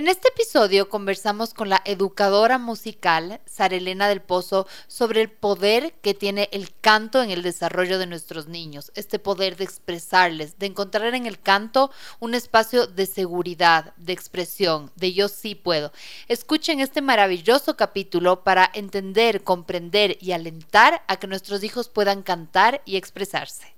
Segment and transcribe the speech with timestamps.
[0.00, 5.92] En este episodio conversamos con la educadora musical Sara Elena del Pozo sobre el poder
[6.00, 10.64] que tiene el canto en el desarrollo de nuestros niños, este poder de expresarles, de
[10.64, 15.92] encontrar en el canto un espacio de seguridad, de expresión, de yo sí puedo.
[16.28, 22.80] Escuchen este maravilloso capítulo para entender, comprender y alentar a que nuestros hijos puedan cantar
[22.86, 23.74] y expresarse.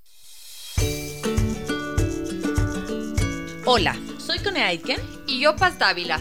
[3.65, 6.21] Hola, soy Cone Aitken y yo Paz Dávila.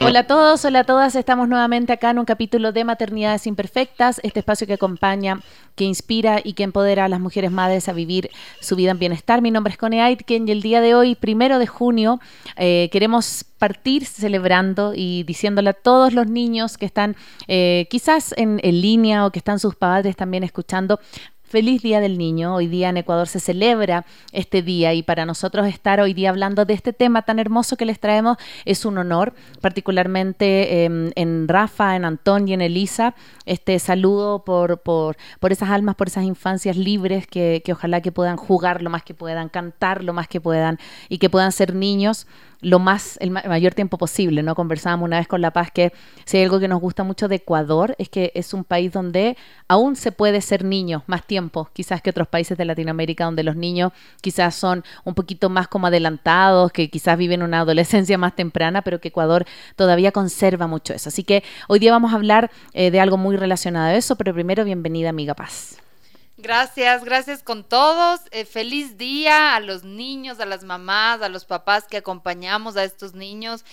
[0.00, 1.14] Hola a todos, hola a todas.
[1.14, 5.40] Estamos nuevamente acá en un capítulo de Maternidades Imperfectas, este espacio que acompaña,
[5.76, 9.40] que inspira y que empodera a las mujeres madres a vivir su vida en bienestar.
[9.40, 12.20] Mi nombre es Cone Aitken y el día de hoy, primero de junio,
[12.56, 18.60] eh, queremos partir celebrando y diciéndole a todos los niños que están eh, quizás en,
[18.62, 21.00] en línea o que están sus padres también escuchando,
[21.54, 22.52] Feliz Día del Niño.
[22.52, 26.64] Hoy día en Ecuador se celebra este día y para nosotros estar hoy día hablando
[26.64, 31.94] de este tema tan hermoso que les traemos es un honor, particularmente em, en Rafa,
[31.94, 33.14] en Antón y en Elisa.
[33.46, 38.10] Este saludo por, por, por esas almas, por esas infancias libres que, que ojalá que
[38.10, 41.72] puedan jugar lo más que puedan, cantar lo más que puedan y que puedan ser
[41.72, 42.26] niños
[42.64, 44.54] lo más, el mayor tiempo posible, ¿no?
[44.54, 45.92] Conversábamos una vez con La Paz que
[46.24, 49.36] si hay algo que nos gusta mucho de Ecuador es que es un país donde
[49.68, 53.54] aún se puede ser niño más tiempo, quizás que otros países de Latinoamérica donde los
[53.54, 53.92] niños
[54.22, 59.00] quizás son un poquito más como adelantados, que quizás viven una adolescencia más temprana, pero
[59.00, 59.44] que Ecuador
[59.76, 61.10] todavía conserva mucho eso.
[61.10, 64.32] Así que hoy día vamos a hablar eh, de algo muy relacionado a eso, pero
[64.32, 65.83] primero bienvenida amiga Paz.
[66.44, 68.20] Gracias, gracias con todos.
[68.30, 72.84] Eh, feliz día a los niños, a las mamás, a los papás que acompañamos a
[72.84, 73.64] estos niños.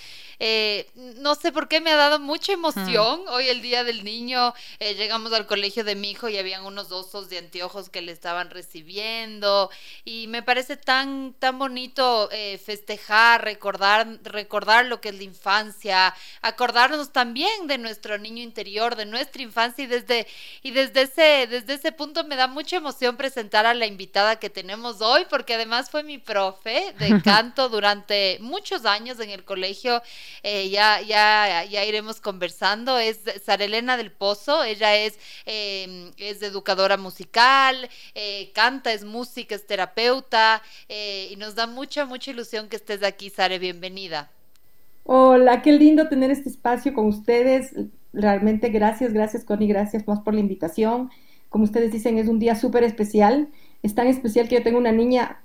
[0.43, 3.21] Eh, no sé por qué me ha dado mucha emoción.
[3.27, 4.55] Hoy el día del niño.
[4.79, 8.11] Eh, llegamos al colegio de mi hijo y habían unos osos de anteojos que le
[8.11, 9.69] estaban recibiendo.
[10.03, 16.15] Y me parece tan tan bonito eh, festejar, recordar recordar lo que es la infancia,
[16.41, 19.83] acordarnos también de nuestro niño interior, de nuestra infancia.
[19.83, 20.25] Y desde
[20.63, 24.49] y desde ese desde ese punto me da mucha emoción presentar a la invitada que
[24.49, 30.01] tenemos hoy porque además fue mi profe de canto durante muchos años en el colegio
[30.43, 32.97] eh, ya, ya, ya iremos conversando.
[32.97, 39.55] Es Sara Elena del Pozo, ella es, em, es educadora musical, eh, canta, es música,
[39.55, 44.31] es terapeuta eh, y nos da mucha, mucha ilusión que estés aquí, Sara, bienvenida.
[45.03, 47.73] Hola, qué lindo tener este espacio con ustedes.
[48.13, 51.09] Realmente gracias, gracias Connie, gracias más por la invitación.
[51.49, 53.49] Como ustedes dicen, es un día súper especial.
[53.83, 55.41] Es tan especial que yo tengo una niña,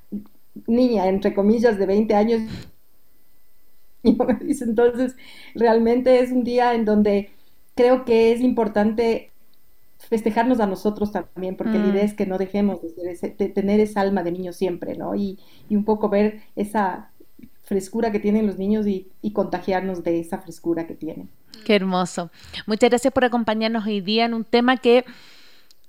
[0.66, 2.42] niña, entre comillas, de 20 años
[4.60, 5.16] Entonces,
[5.54, 7.30] realmente es un día en donde
[7.74, 9.32] creo que es importante
[9.98, 12.06] festejarnos a nosotros también, porque la idea mm.
[12.06, 15.14] es que no dejemos de, tener esa alma de niño siempre, ¿no?
[15.14, 15.38] Y,
[15.70, 17.10] un poco ver esa
[17.62, 21.28] frescura que tienen los niños y, y, contagiarnos de esa frescura que tienen.
[21.64, 22.30] Qué hermoso.
[22.66, 25.04] Muchas gracias por acompañarnos hoy día en un tema que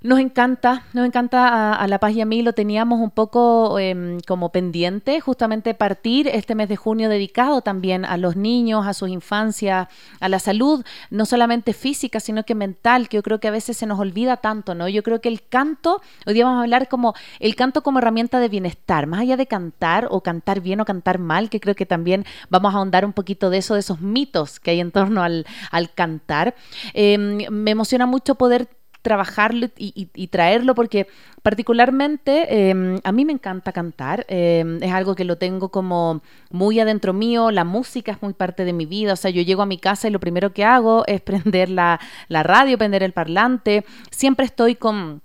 [0.01, 4.19] nos encanta, nos encanta a, La Paz y a mí, lo teníamos un poco em,
[4.27, 9.09] como pendiente, justamente partir este mes de junio dedicado también a los niños, a sus
[9.09, 9.87] infancias,
[10.19, 13.75] a la salud, no solamente física, sino que mental, que yo creo que a veces
[13.75, 14.87] se nos olvida tanto, ¿no?
[14.87, 18.39] Yo creo que el canto, hoy día vamos a hablar como el canto como herramienta
[18.39, 21.87] de bienestar, más allá de cantar o cantar bien o cantar mal, que creo que
[21.87, 25.23] también vamos a ahondar un poquito de eso, de esos mitos que hay en torno
[25.23, 26.53] al, al cantar.
[26.93, 28.76] Em, me emociona mucho poder
[29.07, 31.07] trabajarlo y, traerlo porque
[31.41, 36.21] particularmente em, a mí me encanta cantar, em, es algo que lo tengo como
[36.51, 39.61] muy adentro mío, la música es muy parte de mi vida, o sea, yo llego
[39.61, 43.13] a mi casa y lo primero que hago es prender la, la radio, prender el
[43.13, 45.21] parlante, siempre estoy con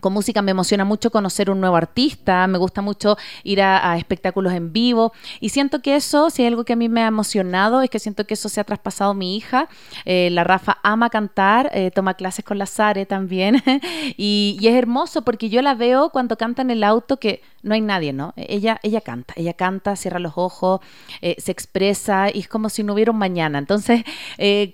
[0.00, 4.52] con música me emociona mucho conocer un nuevo artista, me gusta mucho ir a, espectáculos
[4.52, 7.82] en vivo y siento que eso, si hay algo que a mí me ha emocionado,
[7.82, 9.68] es que siento que eso se ha traspasado mi hija.
[10.04, 13.62] Eh, la Rafa ama cantar, eh, toma clases con la Sare también
[14.16, 17.74] y, y, es hermoso porque yo la veo cuando canta en el auto que no
[17.74, 18.32] hay nadie, ¿no?
[18.36, 20.80] Ella, ella canta, ella canta, cierra los ojos,
[21.20, 23.58] eh, se expresa y es como si no hubiera un mañana.
[23.58, 24.02] Entonces,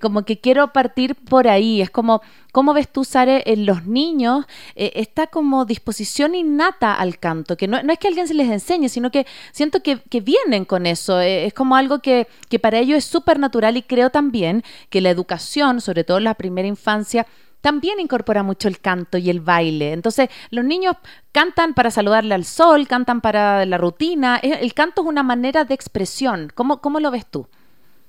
[0.01, 2.23] como que quiero partir por ahí, es como
[2.59, 4.45] ¿Cómo ves tú, Sare, en los niños
[4.75, 7.57] eh, esta como disposición innata al canto?
[7.57, 11.21] Que no, es que alguien se les enseñe, sino que siento que, vienen con eso.
[11.21, 12.27] Eh, es como algo que,
[12.61, 16.67] para ellos es súper natural y creo también que la educación, sobre todo la primera
[16.67, 17.29] infancia,
[17.61, 19.93] también incorpora mucho el canto y el baile.
[19.93, 20.97] Entonces, los niños
[21.31, 24.37] cantan para saludarle al sol, cantan para la rutina.
[24.39, 26.51] El canto es una manera de expresión.
[26.57, 27.47] ¿Cómo, cómo lo ves tú?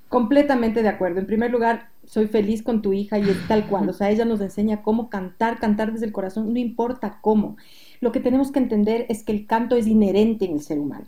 [0.07, 1.19] Completamente de acuerdo.
[1.19, 3.87] En primer lugar, soy feliz con tu hija y es tal cual.
[3.87, 7.55] O sea, ella nos enseña cómo cantar, cantar desde el corazón, no importa cómo.
[8.01, 11.05] Lo que tenemos que entender es que el canto es inherente en el ser humano.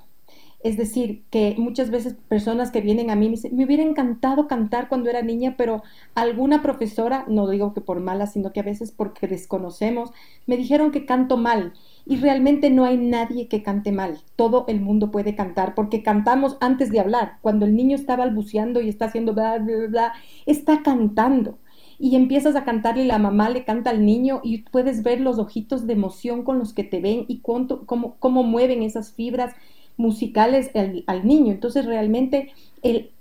[0.64, 4.48] Es decir, que muchas veces personas que vienen a mí me dicen, me hubiera encantado
[4.48, 5.82] cantar cuando era niña, pero
[6.14, 10.12] alguna profesora, no digo que por mala, sino que a veces porque desconocemos,
[10.46, 11.74] me dijeron que canto mal.
[12.06, 14.20] Y realmente no hay nadie que cante mal.
[14.36, 17.38] Todo el mundo puede cantar porque cantamos antes de hablar.
[17.42, 20.14] Cuando el niño está balbuceando y está haciendo bla, bla, bla,
[20.46, 21.58] está cantando.
[21.98, 25.86] Y empiezas a cantarle, la mamá le canta al niño y puedes ver los ojitos
[25.86, 29.54] de emoción con los que te ven y cuánto, cómo, cómo mueven esas fibras
[29.98, 31.52] musicales al, al niño.
[31.52, 32.52] Entonces realmente
[32.82, 33.12] el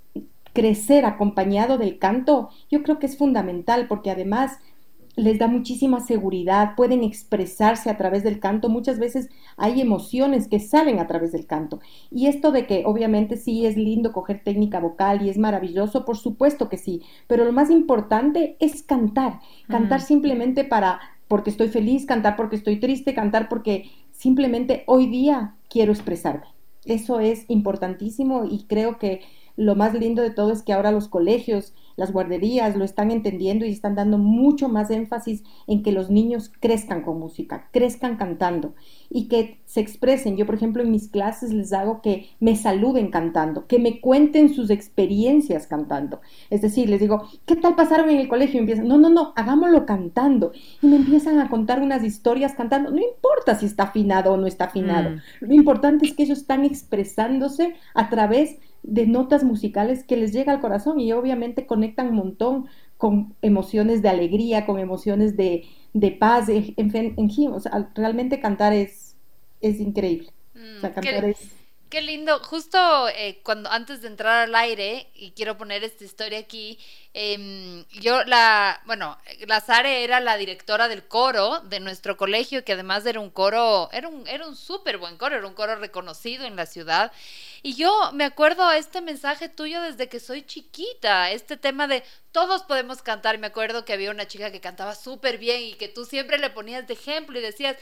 [0.53, 4.59] crecer acompañado del canto yo creo que es fundamental porque además
[5.15, 10.59] les da muchísima seguridad, pueden expresarse a través del canto, muchas veces hay emociones que
[10.59, 11.79] salen a través del canto.
[12.09, 16.17] Y esto de que obviamente sí es lindo coger técnica vocal y es maravilloso, por
[16.17, 22.05] supuesto que sí, pero lo más importante es cantar, cantar simplemente para porque estoy feliz,
[22.05, 26.47] cantar porque estoy triste, cantar porque simplemente hoy día quiero expresarme.
[26.85, 29.21] Eso es importantísimo y creo que
[29.55, 33.65] lo más lindo de todo es que ahora los colegios las guarderías lo están entendiendo
[33.65, 38.73] y están dando mucho más énfasis en que los niños crezcan con música, crezcan cantando
[39.09, 40.37] y que se expresen.
[40.37, 44.53] Yo, por ejemplo, en mis clases les hago que me saluden cantando, que me cuenten
[44.53, 46.21] sus experiencias cantando.
[46.49, 48.57] Es decir, les digo, ¿qué tal pasaron en el colegio?
[48.57, 50.51] Y empiezan, no, no, no, hagámoslo cantando.
[50.81, 52.91] Y me empiezan a contar unas historias cantando.
[52.91, 55.11] No importa si está afinado o no está afinado.
[55.11, 55.19] Mm.
[55.41, 60.53] Lo importante es que ellos están expresándose a través de notas musicales que les llega
[60.53, 62.67] al corazón y obviamente conectan un montón
[62.97, 67.15] con emociones de alegría, con emociones de, de paz, en, fin,
[67.95, 69.15] realmente cantar es,
[69.59, 70.31] es increíble.
[70.53, 71.37] Mm, cantar es...
[71.89, 72.77] Qué lindo, justo
[73.09, 76.77] eh, cuando antes de entrar al aire, y quiero poner esta historia aquí,
[77.13, 82.71] Em, yo, la, bueno, la Sare era la directora del coro de nuestro colegio, que
[82.73, 86.45] además era un coro, era un, era un súper buen coro, era un coro reconocido
[86.45, 87.11] en la ciudad.
[87.63, 92.63] Y yo me acuerdo este mensaje tuyo desde que soy chiquita, este tema de todos
[92.63, 93.37] podemos cantar.
[93.37, 96.49] Me acuerdo que había una chica que cantaba súper bien y que tú siempre le
[96.49, 97.77] ponías de ejemplo y decías,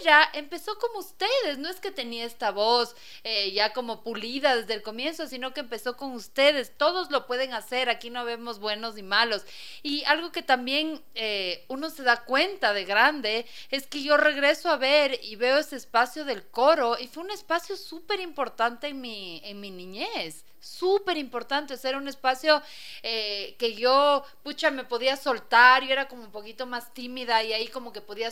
[0.00, 4.74] ella empezó como ustedes, no es que tenía esta voz eh, ya como pulida desde
[4.74, 8.96] el comienzo, sino que empezó con ustedes, todos lo pueden hacer, aquí no vemos buenos
[8.98, 9.44] y malos.
[9.82, 14.70] Y algo que también eh, uno se da cuenta de grande es que yo regreso
[14.70, 19.00] a ver y veo ese espacio del coro y fue un espacio súper importante en
[19.00, 22.62] mi, en mi niñez súper importante, ser un espacio
[23.02, 27.52] eh, que yo, pucha, me podía soltar, yo era como un poquito más tímida y
[27.52, 28.30] ahí como que podía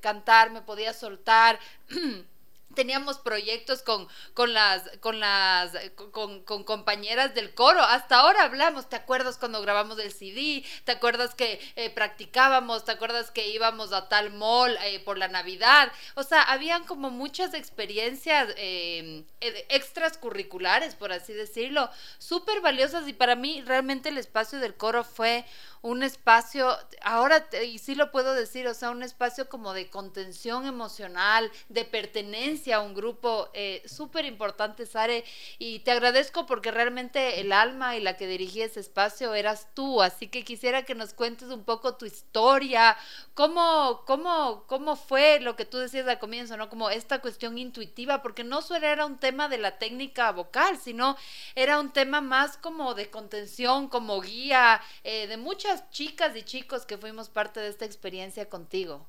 [0.00, 1.58] cantar, me podía soltar.
[2.74, 5.72] teníamos proyectos con, con las, con las,
[6.12, 7.80] con, compañeras del coro.
[7.80, 10.64] Hasta ahora hablamos, ¿te acuerdas cuando grabamos el CD?
[10.84, 12.84] ¿Te acuerdas que eh, practicábamos?
[12.84, 15.92] ¿Te acuerdas que íbamos a tal mall eh, por la Navidad?
[16.14, 23.12] O sea, habían como muchas experiencias eh, extras curriculares, por así decirlo, súper valiosas y
[23.12, 25.44] para mí realmente el espacio del coro fue
[25.82, 30.66] un espacio, ahora, y sí lo puedo decir, o sea, un espacio como de contención
[30.66, 35.24] emocional, de pertenencia a un grupo eh, súper importante, Sare,
[35.58, 40.02] y te agradezco porque realmente el alma y la que dirigía ese espacio eras tú,
[40.02, 42.96] así que quisiera que nos cuentes un poco tu historia,
[43.34, 46.68] cómo, cómo, cómo fue lo que tú decías al comienzo, ¿no?
[46.68, 51.16] Como esta cuestión intuitiva, porque no solo era un tema de la técnica vocal, sino
[51.54, 56.84] era un tema más como de contención, como guía, eh, de muchas chicas y chicos
[56.84, 59.06] que fuimos parte de esta experiencia contigo.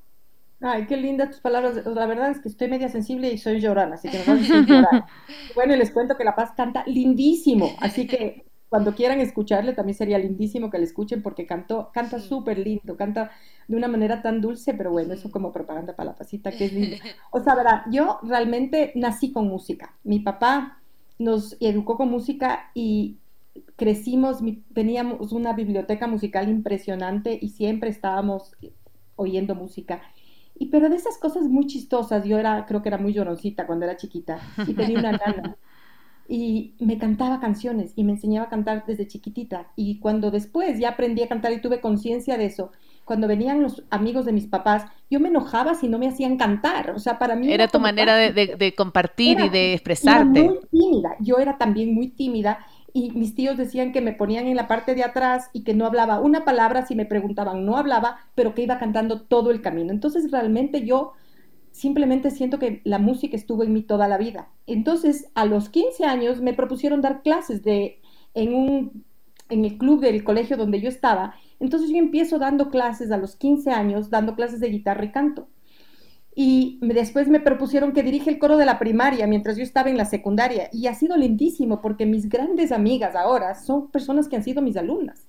[0.62, 1.84] Ay, qué lindas tus palabras.
[1.84, 5.06] La verdad es que estoy media sensible y soy llorona, así que no llorar.
[5.54, 9.98] Bueno, y les cuento que La Paz canta lindísimo, así que cuando quieran escucharle, también
[9.98, 13.30] sería lindísimo que le escuchen porque cantó, canta súper lindo, canta
[13.68, 16.72] de una manera tan dulce, pero bueno, eso como propaganda para la pasita, que es
[16.72, 16.96] lindo.
[17.32, 19.94] O sea, verdad, yo realmente nací con música.
[20.04, 20.80] Mi papá
[21.18, 23.18] nos educó con música y
[23.76, 24.38] crecimos,
[24.72, 28.56] teníamos una biblioteca musical impresionante y siempre estábamos
[29.16, 30.00] oyendo música.
[30.54, 33.84] Y pero de esas cosas muy chistosas, yo era, creo que era muy lloroncita cuando
[33.84, 35.56] era chiquita y tenía una nana
[36.28, 39.66] y me cantaba canciones y me enseñaba a cantar desde chiquitita.
[39.76, 42.70] Y cuando después ya aprendí a cantar y tuve conciencia de eso,
[43.04, 46.92] cuando venían los amigos de mis papás, yo me enojaba si no me hacían cantar.
[46.92, 47.52] O sea, para mí...
[47.52, 50.40] Era, tu manera de, compartir y de expresarte.
[50.40, 51.16] Era muy tímida.
[51.20, 54.94] Yo era también muy tímida y mis tíos decían que me ponían en la parte
[54.94, 58.62] de atrás y que no hablaba una palabra si me preguntaban, no hablaba, pero que
[58.62, 59.92] iba cantando todo el camino.
[59.92, 61.12] Entonces realmente yo
[61.70, 64.50] simplemente siento que la música estuvo en mí toda la vida.
[64.66, 68.00] Entonces a los 15 años me propusieron dar clases de,
[68.34, 69.04] en, un,
[69.48, 71.34] en el club del colegio donde yo estaba.
[71.60, 75.48] Entonces yo empiezo dando clases a los 15 años, dando clases de guitarra y canto.
[76.34, 79.98] Y después me propusieron que dirige el coro de la primaria mientras yo estaba en
[79.98, 80.70] la secundaria.
[80.72, 84.76] Y ha sido lindísimo porque mis grandes amigas ahora son personas que han sido mis
[84.76, 85.28] alumnas.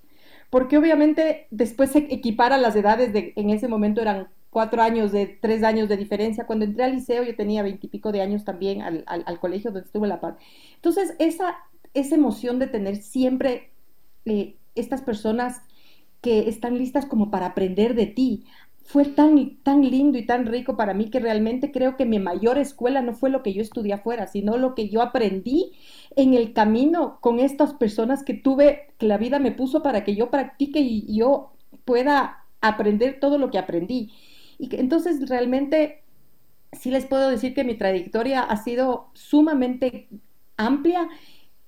[0.49, 5.25] Porque obviamente después se equipara las edades de, en ese momento eran cuatro años, de
[5.25, 6.45] tres años de diferencia.
[6.45, 10.07] Cuando entré al liceo yo tenía veintipico de años también al, al, colegio donde estuve
[10.07, 10.35] la paz.
[10.75, 11.57] Entonces esa,
[11.93, 13.71] esa emoción de tener siempre
[14.25, 15.61] eh, estas personas
[16.21, 18.45] que están listas como para aprender de ti,
[18.83, 22.57] fue tan, tan lindo y tan rico para mí que realmente creo que mi mayor
[22.57, 25.71] escuela no fue lo que yo estudié afuera, sino lo que yo aprendí
[26.15, 30.15] en el camino con estas personas que tuve, que la vida me puso para que
[30.15, 31.53] yo practique y yo
[31.85, 34.11] pueda aprender todo lo que aprendí.
[34.59, 36.03] Y entonces realmente
[36.71, 40.07] sí les puedo decir que mi trayectoria ha sido sumamente
[40.57, 41.09] amplia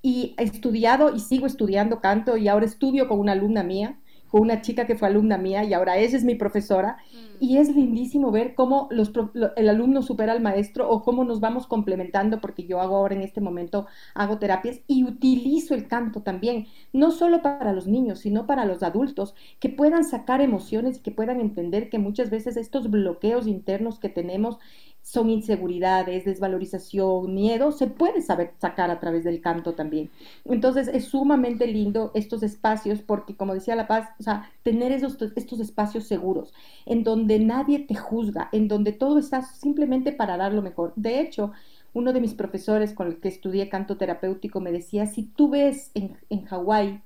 [0.02, 4.00] y he estudiado y sigo estudiando canto y ahora estudio con una alumna mía
[4.40, 6.98] una chica que fue alumna mía y ahora ella es mi profesora.
[7.12, 7.36] Mm.
[7.40, 9.12] Y es lindísimo ver cómo los,
[9.56, 13.22] el alumno supera al maestro o cómo nos vamos complementando, porque yo hago ahora en
[13.22, 18.46] este momento, hago terapias y utilizo el canto también, no solo para los niños, sino
[18.46, 22.90] para los adultos, que puedan sacar emociones y que puedan entender que muchas veces estos
[22.90, 24.58] bloqueos internos que tenemos
[25.06, 30.10] son inseguridades, desvalorización, miedo, se puede saber sacar a través del canto también.
[30.46, 35.22] Entonces es sumamente lindo estos espacios porque, como decía La Paz, o sea, tener esos,
[35.36, 36.56] estos espacios seguros
[36.88, 40.92] en donde nadie te juzga, en donde todo está simplemente para dar lo mejor.
[40.96, 41.52] De hecho,
[41.94, 45.92] uno de mis profesores con el que estudié canto terapéutico me decía, si tú ves
[45.94, 47.04] en, en Hawái,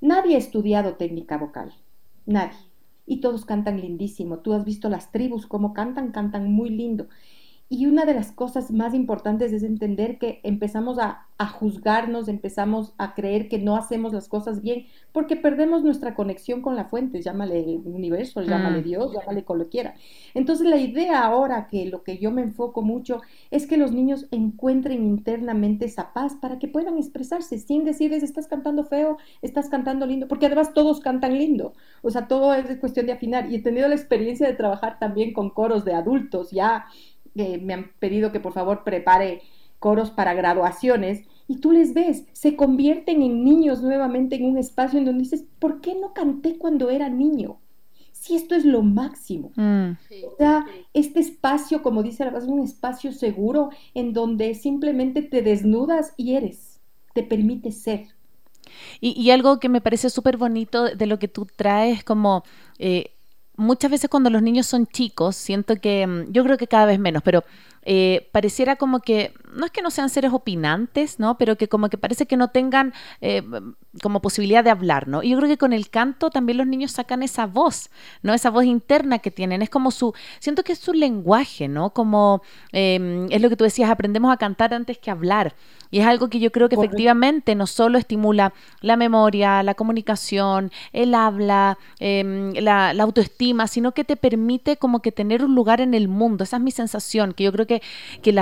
[0.00, 1.74] nadie ha estudiado técnica vocal,
[2.24, 2.71] nadie.
[3.12, 4.38] Y todos cantan lindísimo.
[4.38, 7.08] Tú has visto las tribus, cómo cantan, cantan muy lindo.
[7.72, 11.26] Y una de las cosas más importantes es entender que empezamos a,
[11.58, 16.76] juzgarnos, empezamos a creer que no hacemos las cosas bien, porque perdemos nuestra conexión con
[16.76, 18.84] la fuente, llámale universo, llámale mm.
[18.84, 19.94] Dios, llámale como lo quiera.
[20.34, 24.28] Entonces la idea ahora que lo que yo me enfoco mucho es que los niños
[24.30, 30.06] encuentren internamente esa paz para que puedan expresarse sin decirles estás cantando feo, estás cantando
[30.06, 33.50] lindo, porque además todos cantan lindo, o sea, todo es cuestión de afinar.
[33.50, 36.84] Y he tenido la experiencia de trabajar también con coros de adultos ya
[37.34, 39.42] me han pedido que por favor prepare
[39.78, 44.98] coros para graduaciones y tú les ves, se convierten en niños nuevamente en un espacio
[44.98, 47.58] en donde dices, ¿por qué no canté cuando era niño?
[48.12, 49.50] Si esto es lo máximo.
[49.56, 49.90] Mm.
[50.26, 55.42] o sea, este espacio, como dice la es un espacio seguro en donde simplemente te
[55.42, 56.80] desnudas y eres,
[57.12, 58.06] te permite ser.
[59.00, 62.44] Y, algo que me parece súper bonito de lo que tú traes, como
[62.78, 63.11] eh,
[63.56, 66.98] muchas veces cuando los niños son chicos, siento que, mm, yo creo que cada vez
[66.98, 67.44] menos, pero
[67.84, 71.36] eh, pareciera como que, no es que no sean seres opinantes, ¿no?
[71.36, 73.42] Pero que como que parece que no tengan eh,
[74.02, 75.22] como posibilidad de hablar, ¿no?
[75.22, 77.90] Y yo creo que con el canto también los niños sacan esa voz,
[78.22, 78.34] ¿no?
[78.34, 81.90] Esa voz interna que tienen, es como su, siento que es su lenguaje, ¿no?
[81.90, 85.54] Como, em, es lo que tú decías, aprendemos a cantar antes que hablar.
[85.90, 90.72] Y es algo que yo creo que efectivamente no solo estimula la memoria, la comunicación,
[90.94, 95.82] el habla, em, la, la autoestima, sino que te permite como que tener un lugar
[95.82, 96.44] en el mundo.
[96.44, 97.71] Esa es mi sensación, que yo creo que
[98.22, 98.32] que,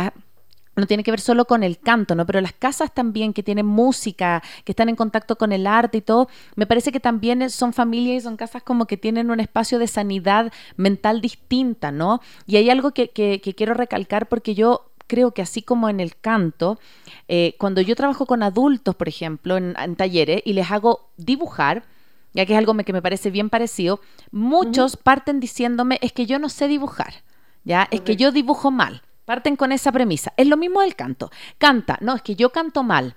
[0.77, 2.27] no tiene que ver solo con el canto, ¿no?
[2.27, 6.01] Pero las casas también que tienen música, que están en contacto con el arte y
[6.01, 9.79] todo, me parece que también son familias y son casas como que tienen un espacio
[9.79, 12.21] de sanidad mental distinta, ¿no?
[12.47, 16.79] Y hay algo que, quiero recalcar porque yo creo que así como en el canto,
[17.27, 21.85] eh, cuando yo trabajo con adultos, por ejemplo, en, talleres y les hago dibujar,
[22.33, 26.39] ya que es algo que me parece bien parecido, muchos parten diciéndome es que yo
[26.39, 27.25] no sé dibujar.
[27.65, 27.89] ¿ya?
[27.91, 29.03] Es que yo dibujo mal.
[29.31, 30.33] Parten con esa premisa.
[30.37, 31.31] Es lo mismo del canto.
[31.57, 33.15] Canta, no, es que yo canto mal.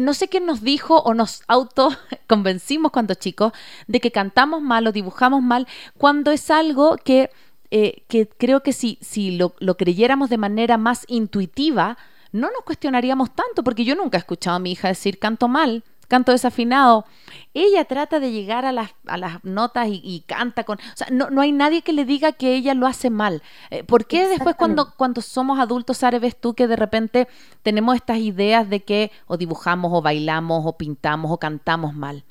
[0.00, 1.90] no sé quién nos dijo o nos auto
[2.26, 3.52] convencimos cuando chicos
[3.86, 7.28] de que cantamos mal o dibujamos mal cuando es algo que,
[7.70, 11.98] eh, que creo que si, si lo, lo creyéramos de manera más intuitiva,
[12.32, 15.84] no nos cuestionaríamos tanto, porque yo nunca he escuchado a mi hija decir canto mal
[16.12, 17.06] canto desafinado.
[17.54, 20.76] Ella trata de llegar a las, a las notas y, canta con...
[20.76, 23.42] O sea, no, no, hay nadie que le diga que ella lo hace mal.
[23.70, 27.28] Eh, ¿Por qué después cuando, cuando somos adultos, Are, ves tú que de repente
[27.62, 32.24] tenemos estas ideas de que o dibujamos o bailamos o pintamos o cantamos mal?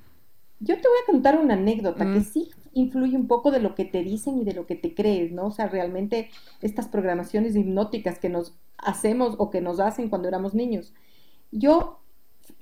[0.60, 2.24] Yo te voy a contar una anécdota que mm.
[2.24, 5.32] sí influye un poco de lo que te dicen y de lo que te crees,
[5.32, 5.48] ¿no?
[5.48, 6.30] O sea, realmente
[6.62, 10.94] estas programaciones hipnóticas que nos hacemos o que nos hacen cuando éramos niños.
[11.52, 12.00] Yo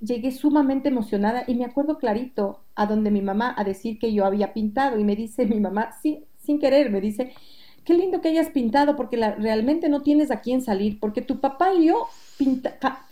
[0.02, 4.26] llegué sumamente emocionada y me acuerdo clarito a donde mi mamá a decir que yo
[4.26, 7.34] había pintado y me dice mi mamá, sí, sin querer, me dice,
[7.84, 11.40] qué lindo que hayas pintado porque la, realmente no tienes a quién salir porque tu
[11.40, 12.08] papá y yo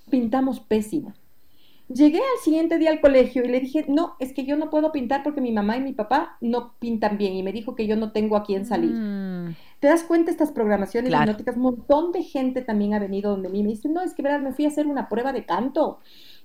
[0.10, 1.14] pintamos pésimo.
[1.90, 4.92] Llegué al siguiente día al colegio y le dije, no, es que yo no puedo
[4.92, 7.96] pintar porque mi mamá y mi papá no pintan bien y me dijo que yo
[7.96, 8.92] no tengo a quién salir.
[8.92, 9.56] Mm.
[9.80, 11.56] ¿Te das cuenta estas programaciones hipnóticas?
[11.56, 14.42] Un montón de gente también ha venido donde mí me dice, no, es que verás,
[14.42, 16.00] me fui a hacer una prueba de canto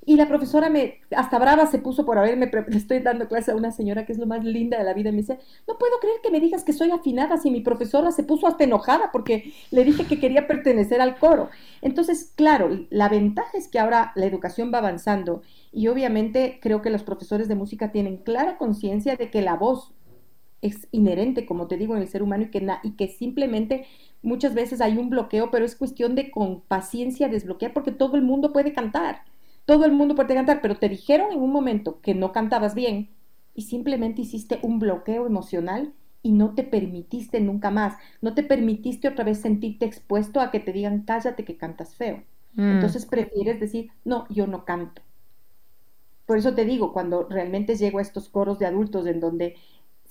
[0.04, 3.56] y la profesora me, hasta brava se puso por haberme, le estoy dando clase a
[3.56, 5.98] una señora que es lo más linda de la vida y me dice, no puedo
[6.00, 9.52] creer que me digas que soy afinada si mi profesora se puso hasta enojada porque
[9.70, 11.50] le dije que quería pertenecer al coro.
[11.82, 15.42] Entonces, claro, la ventaja es que ahora la educación va avanzando
[15.72, 19.94] y obviamente creo que los profesores de música tienen clara conciencia de que la voz
[20.62, 23.86] es inherente, como te digo, en el ser humano y que, y que simplemente
[24.22, 28.22] muchas veces hay un bloqueo, pero es cuestión de con paciencia desbloquear porque todo el
[28.22, 29.22] mundo puede cantar
[29.64, 33.10] todo el mundo puede cantar, pero te dijeron en un momento que no cantabas bien
[33.54, 35.92] y simplemente hiciste un bloqueo emocional
[36.22, 40.60] y no te permitiste nunca más, no te permitiste otra vez sentirte expuesto a que
[40.60, 42.22] te digan cállate que cantas feo.
[42.54, 42.72] Mm.
[42.72, 45.02] Entonces prefieres decir, no, yo no canto.
[46.26, 49.56] Por eso te digo, cuando realmente llego a estos coros de adultos en donde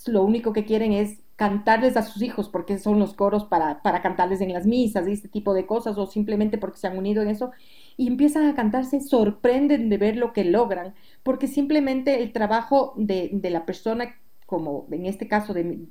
[0.07, 4.01] lo único que quieren es cantarles a sus hijos porque son los coros para, para
[4.01, 7.21] cantarles en las misas y este tipo de cosas o simplemente porque se han unido
[7.21, 7.51] en eso
[7.97, 10.93] y empiezan a cantarse, sorprenden de ver lo que logran,
[11.23, 15.87] porque simplemente el trabajo de, de la persona, como en este caso de mi,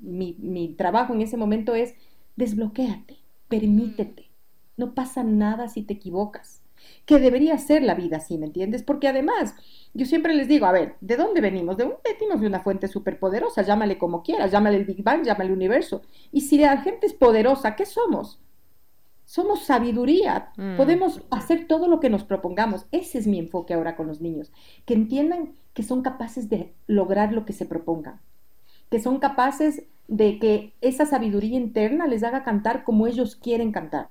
[0.00, 1.94] mi, mi trabajo en ese momento es
[2.36, 4.30] desbloquéate, permítete,
[4.76, 6.62] no pasa nada si te equivocas,
[7.04, 8.82] que debería ser la vida así, ¿me entiendes?
[8.82, 9.54] Porque además,
[9.94, 11.76] yo siempre les digo, a ver, ¿de dónde venimos?
[11.76, 15.50] De un, venimos de una fuente superpoderosa, llámale como quieras, llámale el Big Bang, llámale
[15.50, 16.02] el universo.
[16.32, 18.40] Y si la gente es poderosa, ¿qué somos?
[19.30, 20.76] Somos sabiduría, mm.
[20.76, 22.86] podemos hacer todo lo que nos propongamos.
[22.90, 24.50] Ese es mi enfoque ahora con los niños,
[24.86, 28.20] que entiendan que son capaces de lograr lo que se propongan,
[28.90, 34.08] que son capaces de que esa sabiduría interna les haga cantar como ellos quieren cantar.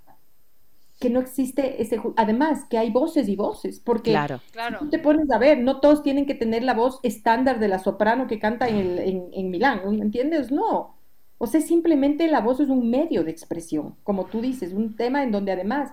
[1.02, 2.02] Que no existe ese.
[2.16, 4.40] Además, que hay voces y voces, porque claro.
[4.54, 7.68] Si tú te pones a ver, no todos tienen que tener la voz estándar de
[7.68, 10.50] la soprano que canta en, en, en Milán, ¿entiendes?
[10.50, 10.99] No
[11.40, 15.24] o sea, simplemente la voz es un medio de expresión, como tú dices, un tema
[15.24, 15.92] en donde además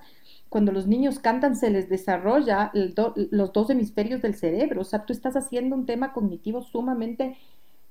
[0.48, 4.80] cuando los niños cantan se les desarrolla los dos hemisferios del cerebro.
[4.80, 7.36] O sea, tú estás haciendo un tema cognitivo sumamente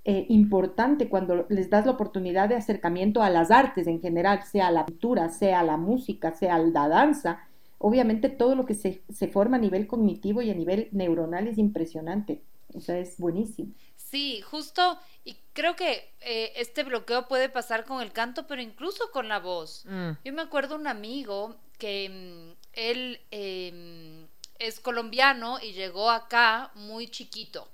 [0.04, 4.72] eh, importante cuando les das la oportunidad de acercamiento a las artes en general, sea
[4.72, 7.40] la pintura, sea la música, sea la danza.
[7.78, 11.58] Obviamente todo lo que se, se forma a nivel cognitivo y a nivel neuronal es
[11.58, 12.42] impresionante.
[12.74, 13.74] O sea, es buenísimo.
[14.10, 19.10] Sí, justo, y creo que eh, este bloqueo puede pasar con el canto, pero incluso
[19.12, 19.84] con la voz.
[19.86, 20.12] Mm.
[20.24, 24.28] Yo me acuerdo un amigo que mm, él em,
[24.60, 27.68] es colombiano y llegó acá muy chiquito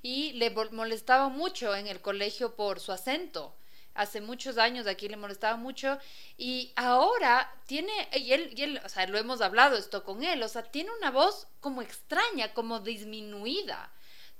[0.00, 3.54] y le molestaba mucho en el colegio por su acento.
[3.94, 5.98] Hace muchos años aquí le molestaba mucho
[6.36, 10.42] y ahora tiene, y él, y él, o sea, lo hemos hablado esto con él,
[10.42, 13.93] o sea, tiene una voz como extraña, como disminuida.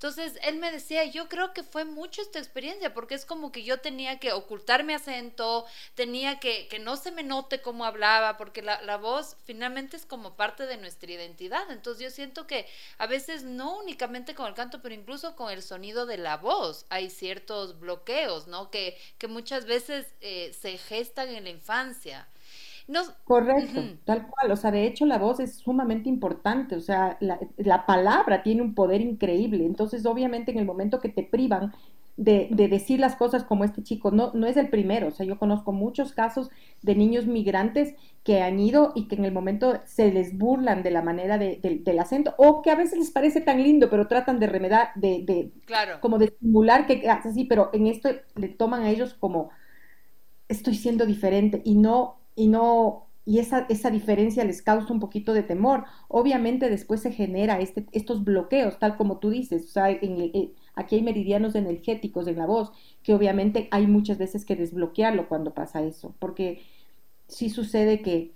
[0.05, 3.65] Entonces, él me decía, yo creo que fue mucho esta experiencia, porque es como que
[3.65, 5.65] yo tenía que ocultar mi acento,
[5.95, 10.05] tenía que que no se me note cómo hablaba, porque la, la voz finalmente es
[10.05, 11.71] como parte de nuestra identidad.
[11.71, 12.67] Entonces, yo siento que
[12.99, 16.85] a veces no únicamente con el canto, pero incluso con el sonido de la voz
[16.91, 18.71] hay ciertos bloqueos, ¿no?
[18.71, 22.29] Que, que muchas veces eh, se gestan en la infancia.
[23.25, 24.53] Correcto, tal cual.
[24.53, 26.77] O sea, de hecho la voz es sumamente importante.
[26.77, 29.65] O sea, la, palabra tiene un poder increíble.
[29.65, 31.73] Entonces, obviamente, en el momento que te privan
[32.17, 35.09] de, decir las cosas como este chico, no, no es el primero.
[35.09, 36.51] O sea, yo conozco muchos casos
[36.83, 40.91] de niños migrantes que han ido y que en el momento se les burlan de
[40.91, 44.47] la manera del acento o que a veces les parece tan lindo, pero tratan de
[44.47, 46.01] remedar, de, de claro.
[46.01, 49.51] como de simular que así, pero en esto le toman a ellos como
[50.49, 55.33] estoy siendo diferente y no y no y esa, esa diferencia les causa un poquito
[55.33, 55.85] de temor.
[56.09, 60.97] Obviamente después se genera este, estos bloqueos, tal como tú dices, o sea, en aquí
[60.97, 65.83] hay meridianos energéticos en la voz, que obviamente hay muchas veces que desbloquearlo cuando pasa
[65.83, 66.63] eso, porque
[67.29, 68.33] sí sucede que,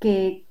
[0.00, 0.44] que,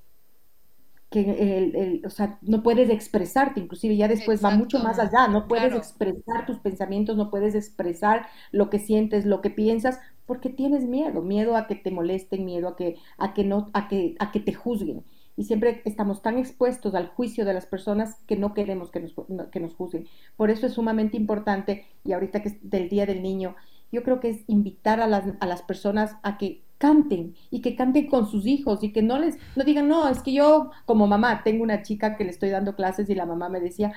[1.15, 5.73] el, o sea, no puedes expresarte, inclusive ya después va mucho más allá, no puedes
[5.75, 11.21] expresar tus pensamientos, no puedes expresar lo que sientes, lo que piensas, porque tienes miedo,
[11.21, 14.39] miedo a que te molesten, miedo a que, a que no, a que, a que
[14.39, 15.03] te juzguen.
[15.35, 19.15] Y siempre estamos tan expuestos al juicio de las personas que no queremos que nos,
[19.51, 20.07] que nos juzguen.
[20.35, 23.55] Por eso es sumamente importante, y ahorita que es del Día del Niño,
[23.91, 27.75] yo creo que es invitar a las, a las personas a que canten y que
[27.75, 31.07] canten con sus hijos y que no les, no digan, no, es que yo como
[31.07, 33.93] mamá tengo una chica que le estoy dando clases y la mamá me decía,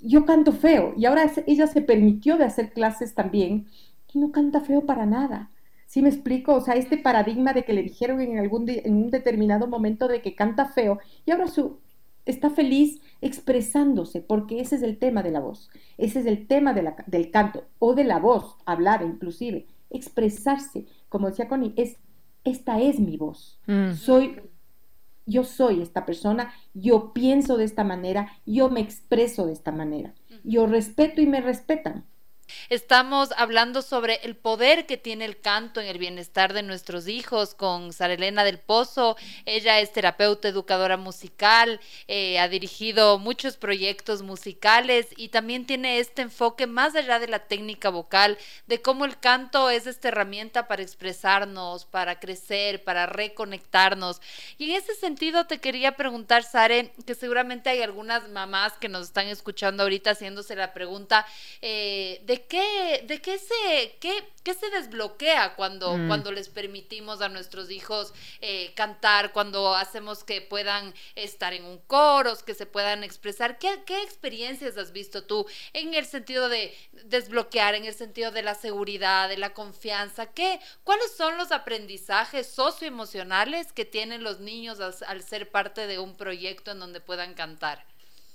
[0.00, 3.68] yo canto feo y ahora ella se permitió de hacer clases también
[4.14, 5.50] y no canta feo para nada.
[5.86, 6.54] ¿Sí me explico?
[6.54, 10.22] O sea, este paradigma de que le dijeron en, algún en un determinado momento de
[10.22, 11.80] que canta feo y ahora su,
[12.24, 16.72] está feliz expresándose, porque ese es el tema de la voz, ese es el tema
[16.72, 21.98] de la, del canto o de la voz, hablar inclusive, expresarse, como decía Connie, es,
[22.44, 23.92] esta es mi voz, mm.
[23.92, 24.40] soy,
[25.26, 30.14] yo soy esta persona, yo pienso de esta manera, yo me expreso de esta manera,
[30.44, 32.04] yo respeto y me respetan.
[32.68, 37.54] Estamos hablando sobre el poder que tiene el canto en el bienestar de nuestros hijos
[37.54, 39.16] con Sara Elena del Pozo.
[39.44, 46.22] Ella es terapeuta, educadora musical, eh, ha dirigido muchos proyectos musicales y también tiene este
[46.22, 50.82] enfoque más allá de la técnica vocal, de cómo el canto es esta herramienta para
[50.82, 54.20] expresarnos, para crecer, para reconectarnos.
[54.58, 59.06] Y en ese sentido te quería preguntar, Sare, que seguramente hay algunas mamás que nos
[59.06, 61.26] están escuchando ahorita haciéndose la pregunta
[61.60, 66.08] eh, de qué, de qué se, qué, qué se desbloquea cuando, mm.
[66.08, 71.78] cuando les permitimos a nuestros hijos eh, cantar, cuando hacemos que puedan estar en un
[71.86, 73.58] coro, que se puedan expresar?
[73.58, 76.74] ¿Qué, ¿Qué experiencias has visto tú en el sentido de
[77.04, 80.26] desbloquear, en el sentido de la seguridad, de la confianza?
[80.26, 86.16] ¿Qué, ¿Cuáles son los aprendizajes socioemocionales que tienen los niños al ser parte de un
[86.16, 87.84] proyecto en donde puedan cantar?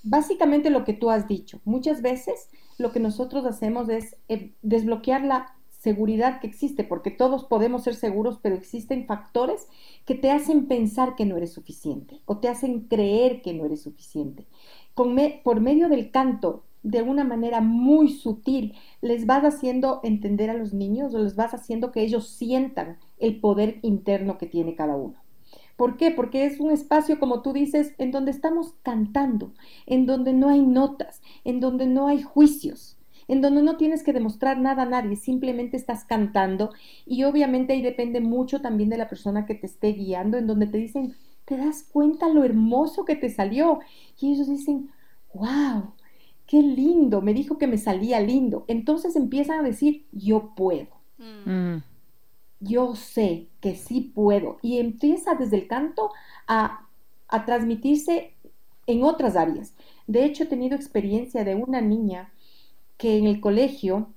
[0.04, 1.60] Básicamente lo que tú has dicho.
[1.66, 7.46] Muchas veces lo que nosotros hacemos es eh, desbloquear la seguridad que existe, porque todos
[7.46, 9.68] podemos ser seguros, pero existen factores
[10.06, 13.84] que te hacen pensar que no eres suficiente o te hacen creer que no eres
[13.84, 14.48] suficiente.
[14.96, 20.74] por medio del canto, de una manera muy sutil, les vas haciendo entender a los
[20.74, 25.16] niños o les vas haciendo que ellos sientan el poder interno que tiene cada uno.
[25.78, 26.10] ¿Por qué?
[26.12, 29.54] Porque es un espacio, como tú dices, en donde estamos cantando,
[29.86, 34.12] en donde no hay notas, en donde no hay juicios, en donde no tienes que
[34.12, 36.72] demostrar nada a nadie, simplemente estás cantando
[37.06, 40.66] y obviamente ahí depende mucho también de la persona que te esté guiando, en donde
[40.66, 43.80] te dicen, te das cuenta lo hermoso que te salió
[44.20, 44.90] y ellos dicen,
[45.32, 45.94] wow,
[46.48, 48.66] qué lindo, me dijo que me salía lindo.
[48.68, 50.88] Entonces empiezan a decir, yo puedo.
[51.20, 51.78] Mm
[52.60, 56.12] yo sé que sí puedo y empieza desde el canto
[56.48, 56.84] a,
[57.46, 58.34] transmitirse
[58.86, 59.74] en otras áreas.
[60.08, 62.32] De hecho, he tenido experiencia de una niña
[62.98, 64.14] que en el colegio,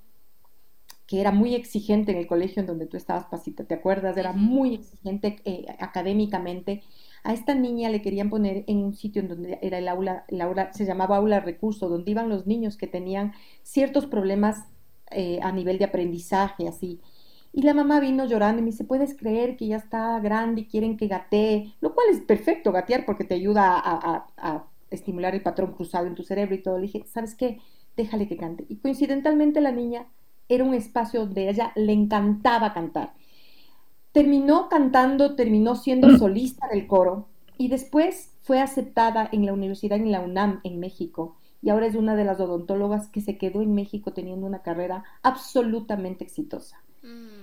[1.07, 4.15] que era muy exigente en el colegio en donde tú estabas, Pasita, ¿te acuerdas?
[4.15, 6.83] Era muy exigente eh, académicamente.
[7.23, 10.39] A esta niña le querían poner en un sitio en donde era el aula, el
[10.39, 14.63] aula se llamaba aula recurso, donde iban los niños que tenían ciertos problemas
[15.11, 17.01] eh, a nivel de aprendizaje, así.
[17.53, 20.67] Y la mamá vino llorando y me dice, ¿puedes creer que ya está grande y
[20.67, 21.73] quieren que gatee?
[21.81, 26.23] Lo cual es perfecto gatear porque te ayuda a, estimular el patrón cruzado en tu
[26.23, 26.77] cerebro y todo.
[26.77, 27.59] Le dije, ¿sabes qué?
[27.95, 28.65] Déjale que cante.
[28.67, 30.05] Y coincidentalmente la niña
[30.49, 33.13] era un espacio donde a ella le encantaba cantar.
[34.11, 36.17] Terminó cantando, terminó siendo mm.
[36.17, 41.37] solista del coro y después fue aceptada en la universidad en la UNAM en México
[41.61, 45.03] y ahora es una de las odontólogas que se quedó en México teniendo una carrera
[45.21, 46.83] absolutamente exitosa.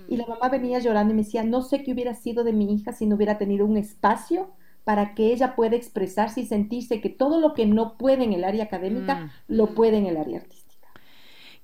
[0.07, 2.73] Y la mamá venía llorando y me decía, no sé qué hubiera sido de mi
[2.73, 4.51] hija si no hubiera tenido un espacio
[4.85, 8.43] para que ella pueda expresarse y sentirse que todo lo que no puede en el
[8.43, 9.29] área académica, mm.
[9.49, 10.87] lo puede en el área artística.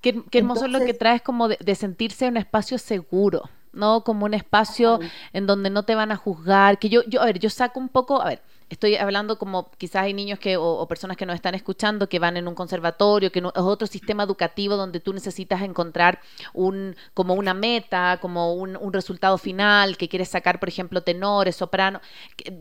[0.02, 3.50] Qué, hermoso lo que traes como de, de sentirse un espacio seguro.
[3.76, 4.04] ¿no?
[4.04, 5.00] Como un espacio
[5.34, 7.90] en donde no te van a juzgar, que yo, yo, a ver, yo saco un
[7.90, 11.56] poco, a ver, estoy hablando como quizás hay niños que o, personas que nos están
[11.56, 15.62] escuchando que van en un conservatorio, que no, es otro sistema educativo donde tú necesitas
[15.62, 16.20] encontrar
[16.54, 22.00] un como una meta, como un, resultado final, que quieres sacar, por ejemplo, tenores, soprano.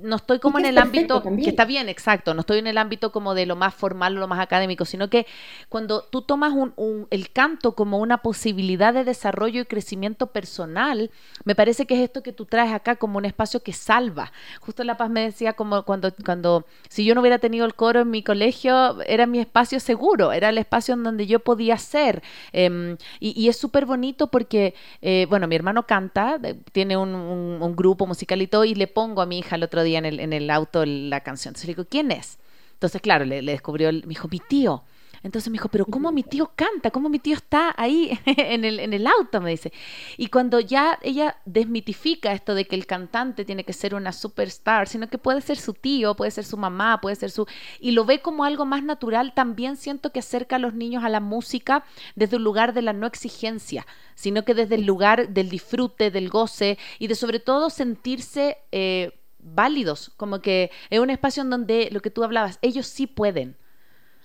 [0.02, 3.12] No estoy como en el ámbito, que está bien, exacto, no estoy en el ámbito
[3.12, 5.26] como de lo más formal o lo más académico, sino que
[5.68, 11.10] cuando tú tomas un, el canto como una posibilidad de desarrollo y crecimiento personal,
[11.44, 14.32] me parece que es esto que tú traes acá como un espacio que salva.
[14.60, 18.00] Justo La Paz me decía como cuando, cuando si yo no hubiera tenido el coro
[18.00, 22.22] en mi colegio, era mi espacio seguro, era el espacio en donde yo podía ser.
[22.52, 26.40] Em, y, es súper bonito porque, eh, bueno, mi hermano canta,
[26.72, 29.98] tiene un, grupo musical y todo, y le pongo a mi hija el otro día
[29.98, 31.50] en el, en el auto la canción.
[31.52, 32.38] Entonces le digo, ¿quién es?
[32.74, 34.84] Entonces, claro, le, le descubrió, me dijo, mi tío.
[35.24, 36.90] Entonces me dijo, pero ¿cómo mi tío canta?
[36.90, 39.40] ¿Cómo mi tío está ahí en el, en el auto?
[39.40, 39.72] Me dice.
[40.18, 44.86] Y cuando ya ella desmitifica esto de que el cantante tiene que ser una superstar,
[44.86, 47.46] sino que puede ser su tío, puede ser su mamá, puede ser su...
[47.80, 51.08] Y lo ve como algo más natural, también siento que acerca a los niños a
[51.08, 55.48] la música desde un lugar de la no exigencia, sino que desde el lugar del
[55.48, 58.58] disfrute, del goce y de sobre todo sentirse...
[58.72, 63.06] Eh, válidos, como que es un espacio en donde lo que tú hablabas, ellos sí
[63.06, 63.58] pueden,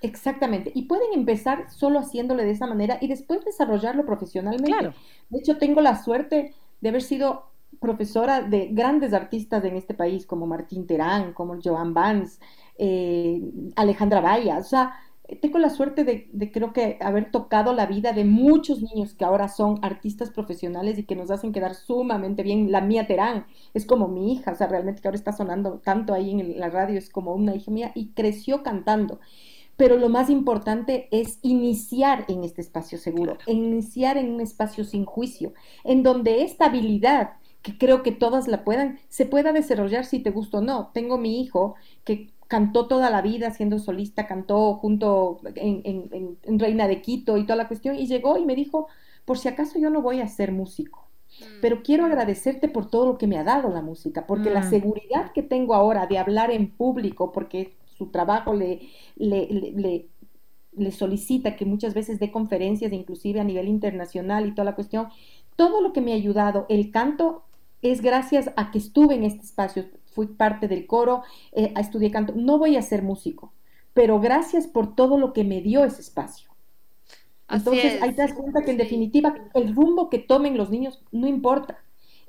[0.02, 0.72] Exactamente.
[0.74, 4.94] Y pueden empezar solo haciéndole de esa manera y después desarrollarlo profesionalmente.
[5.30, 10.26] De hecho, tengo la suerte de haber sido profesora de grandes artistas en este país,
[10.26, 12.40] como Martín Terán, como Joan Vance,
[12.78, 13.42] eh,
[13.76, 14.58] Alejandra Valla.
[14.58, 14.94] O sea,
[15.42, 19.26] tengo la suerte de, de, creo que haber tocado la vida de muchos niños que
[19.26, 22.72] ahora son artistas profesionales y que nos hacen quedar sumamente bien.
[22.72, 26.14] La mía Terán es como mi hija, o sea, realmente que ahora está sonando tanto
[26.14, 29.20] ahí en la radio, es como una hija mía y creció cantando
[29.80, 35.06] pero lo más importante es iniciar en este espacio seguro, iniciar en un espacio sin
[35.06, 35.54] juicio,
[35.86, 40.32] en donde esta habilidad, que creo que todas la puedan, se pueda desarrollar si te
[40.32, 40.92] gusta o no.
[40.94, 47.02] Tengo mi hijo que cantó toda la vida siendo solista, cantó junto en, Reina de
[47.02, 48.90] Quito y toda la cuestión, y llegó y me dijo,
[49.24, 51.08] por si acaso yo no voy a ser músico,
[51.40, 51.62] mm.
[51.62, 54.70] pero quiero agradecerte por todo lo que me ha dado la música, porque la mm.
[54.72, 58.80] seguridad que tengo ahora de hablar en público, porque su trabajo le,
[59.18, 60.08] le,
[60.76, 65.10] le, solicita que muchas veces dé conferencias, inclusive a nivel internacional y toda la cuestión,
[65.58, 67.44] todo lo que me ha ayudado, el canto
[67.82, 72.34] es gracias a que estuve en este espacio, fui parte del coro, eh, estudié canto,
[72.36, 73.52] no voy a ser músico,
[73.94, 76.50] pero gracias por todo lo que me dio ese espacio.
[77.50, 81.28] Entonces, ahí te das cuenta que en definitiva el rumbo que tomen los niños no
[81.28, 81.80] importa,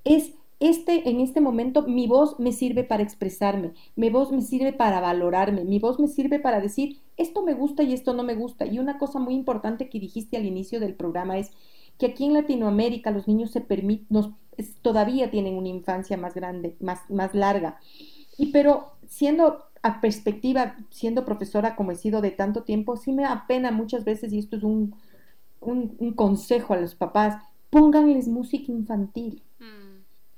[0.02, 4.73] es este, en este momento mi voz me sirve para expresarme, mi voz me sirve
[4.73, 8.35] para valorarme, mi voz me sirve para decir esto me gusta y esto no me
[8.35, 8.66] gusta.
[8.66, 11.51] Y una cosa muy importante que dijiste al inicio del programa es
[11.99, 14.35] que aquí en Latinoamérica los niños se permiten,
[14.83, 17.79] todavía tienen una infancia más grande, más, más larga.
[18.38, 23.25] Y pero siendo a perspectiva, siendo profesora como he sido de tanto tiempo, sí me
[23.25, 24.94] apena muchas veces, y esto es un,
[25.61, 29.42] un, consejo a los papás, pónganles música infantil.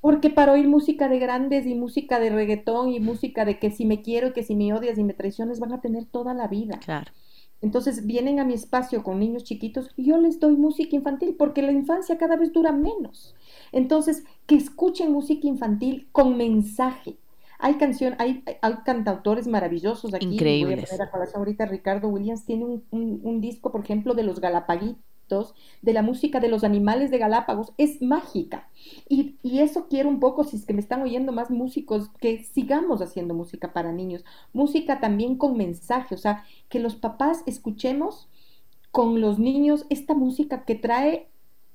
[0.03, 3.87] Porque para oír música de grandes y música de reggaetón y música de que si
[3.87, 6.49] me quiero y que si me odias y me traiciones van a tener toda la
[6.49, 6.81] vida.
[6.81, 7.13] Claro.
[7.61, 11.63] Entonces vienen a mi espacio con niños chiquitos y yo les doy música infantil porque
[11.63, 13.37] la infancia cada vez dura menos.
[13.71, 17.17] Entonces, que escuchen música infantil con mensaje.
[17.61, 20.27] Hay canción, hay, hay cantautores maravillosos aquí.
[20.27, 20.91] Increíbles.
[20.91, 25.12] Voy a ahorita Ricardo Williams tiene un, un disco, por ejemplo, de los Galapaguitos
[25.83, 28.69] de la música de los animales de Galápagos, es mágica.
[29.09, 33.01] Y, eso quiero un poco, si es que me están oyendo más músicos, que sigamos
[33.01, 38.29] haciendo música para niños, música también con mensaje, o sea, que los papás escuchemos
[38.91, 41.29] con los niños esta música que trae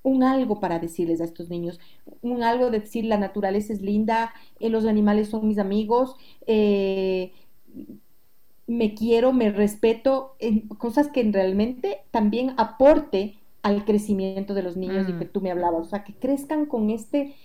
[0.04, 1.80] un algo para decirles a estos niños,
[2.22, 6.16] un algo de decir la naturaleza es linda, eh, los animales son mis amigos,
[6.46, 7.32] eh,
[8.68, 10.36] me quiero, me respeto,
[10.78, 15.30] cosas que realmente también aporte al crecimiento de los niños y que mm.
[15.30, 17.36] tú me hablabas, o sea, que crezcan con este,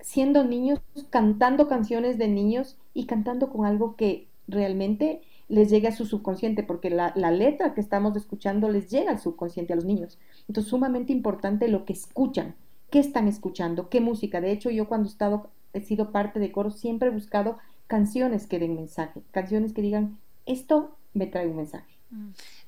[0.00, 0.80] siendo niños,
[1.10, 6.62] cantando canciones de niños y cantando con algo que realmente les llegue a su subconsciente,
[6.62, 10.18] porque la, la, letra que estamos escuchando les llega al subconsciente a los niños.
[10.48, 12.56] Entonces, sumamente importante lo que escuchan,
[12.90, 14.40] qué están escuchando, qué música.
[14.40, 18.46] De hecho, yo cuando he, estado, he sido parte de coro, siempre he buscado canciones
[18.46, 21.96] que den mensaje, canciones que digan, esto me trae un mensaje.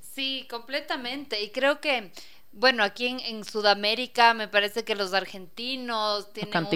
[0.00, 1.42] Sí, completamente.
[1.42, 2.10] Y creo que
[2.52, 6.68] bueno, aquí en, Sudamérica me parece que los argentinos tienen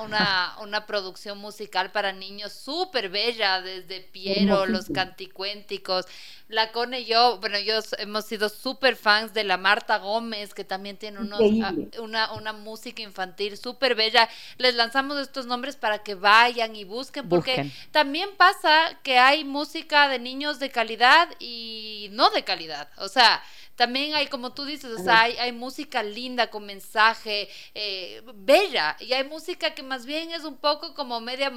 [0.00, 6.06] una, una, producción musical para niños súper bella, desde Piero, los canticuénticos.
[6.48, 10.64] La Cone y yo, bueno, yo hemos sido súper fans de la Marta Gómez, que
[10.64, 14.28] también tiene unos, ah, una, una música infantil súper bella.
[14.56, 20.08] Les lanzamos estos nombres para que vayan y busquen, porque también pasa que hay música
[20.08, 22.88] de niños de calidad y no de calidad.
[22.96, 23.42] O sea,
[23.76, 29.12] también hay, como tú dices, o sea, hay, música linda con mensaje, eh, bella, y
[29.12, 31.52] hay música que más bien es un poco como media...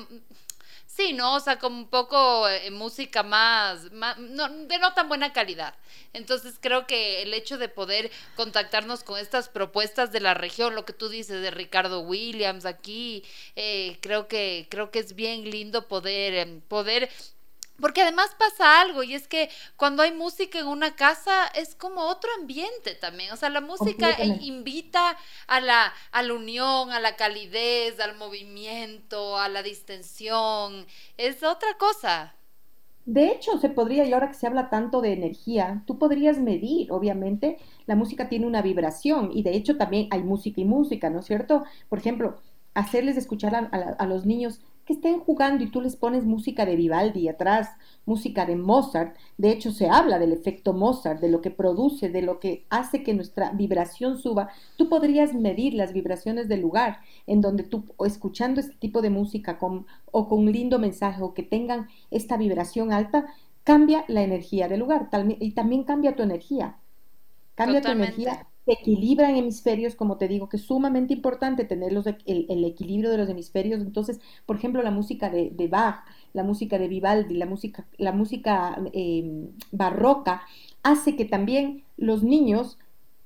[0.86, 1.36] Sí, ¿no?
[1.36, 5.74] O sea, como un poco eh, música más, no, de no tan buena calidad.
[6.14, 10.86] Entonces creo que el hecho de poder contactarnos con estas propuestas de la región, lo
[10.86, 13.24] que tú dices de Ricardo Williams aquí,
[13.56, 17.10] eh, creo que creo que es bien lindo poder em, poder
[17.80, 22.02] porque además pasa algo y es que cuando hay música en una casa es como
[22.02, 23.32] otro ambiente también.
[23.34, 29.38] O sea, la música invita a la, a la unión, a la calidez, al movimiento,
[29.38, 30.88] a la distensión.
[31.18, 32.36] Es otra cosa.
[33.06, 36.92] De hecho, se podría, y ahora que se habla tanto de energía, tú podrías medir,
[36.92, 41.20] obviamente, la música tiene una vibración y de hecho también hay música y música, ¿no
[41.20, 41.64] es cierto?
[41.90, 42.38] Por ejemplo,
[42.76, 43.60] hacerles escuchar a,
[43.98, 47.70] a los niños que estén jugando y tú les pones música de Vivaldi atrás,
[48.08, 49.16] música de Mozart.
[49.38, 53.04] De hecho, se habla del efecto Mozart, de lo que produce, de lo que hace
[53.04, 54.50] que nuestra vibración suba.
[54.78, 59.60] Tú podrías medir las vibraciones del lugar en donde tú, escuchando este tipo de música
[59.60, 63.28] con, o con un lindo mensaje o que tengan esta vibración alta,
[63.64, 66.78] cambia la energía del lugar y también cambia tu energía.
[67.54, 71.92] Cambia tu energía equilibran hemisferios, como te digo, que es sumamente importante tener
[72.26, 73.82] el, equilibrio de los hemisferios.
[73.82, 76.04] Entonces, por ejemplo, la música de, Bach,
[76.34, 80.42] la música de Vivaldi, la música, la música em, barroca,
[80.84, 82.78] hace que también los niños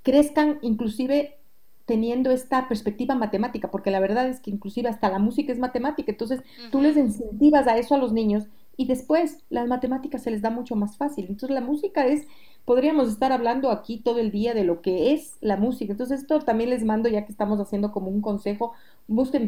[0.03, 1.37] crezcan inclusive
[1.85, 6.11] teniendo esta perspectiva matemática, porque la verdad es que inclusive hasta la música es matemática,
[6.11, 10.41] entonces tú les incentivas a eso a los niños y después las matemáticas se les
[10.41, 11.25] da mucho más fácil.
[11.29, 12.27] Entonces la música es
[12.65, 15.91] podríamos estar hablando aquí todo el día de lo que es la música.
[15.91, 18.73] Entonces, esto también les mando, ya que estamos haciendo como un consejo,
[19.07, 19.47] busquen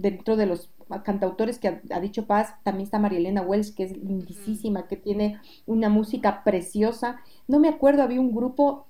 [0.00, 0.70] dentro de los
[1.04, 5.88] cantautores que ha, dicho Paz, también está Marielena Wells, que es lindísima, que tiene una
[5.88, 7.20] música preciosa.
[7.46, 8.86] No me acuerdo, había un grupo,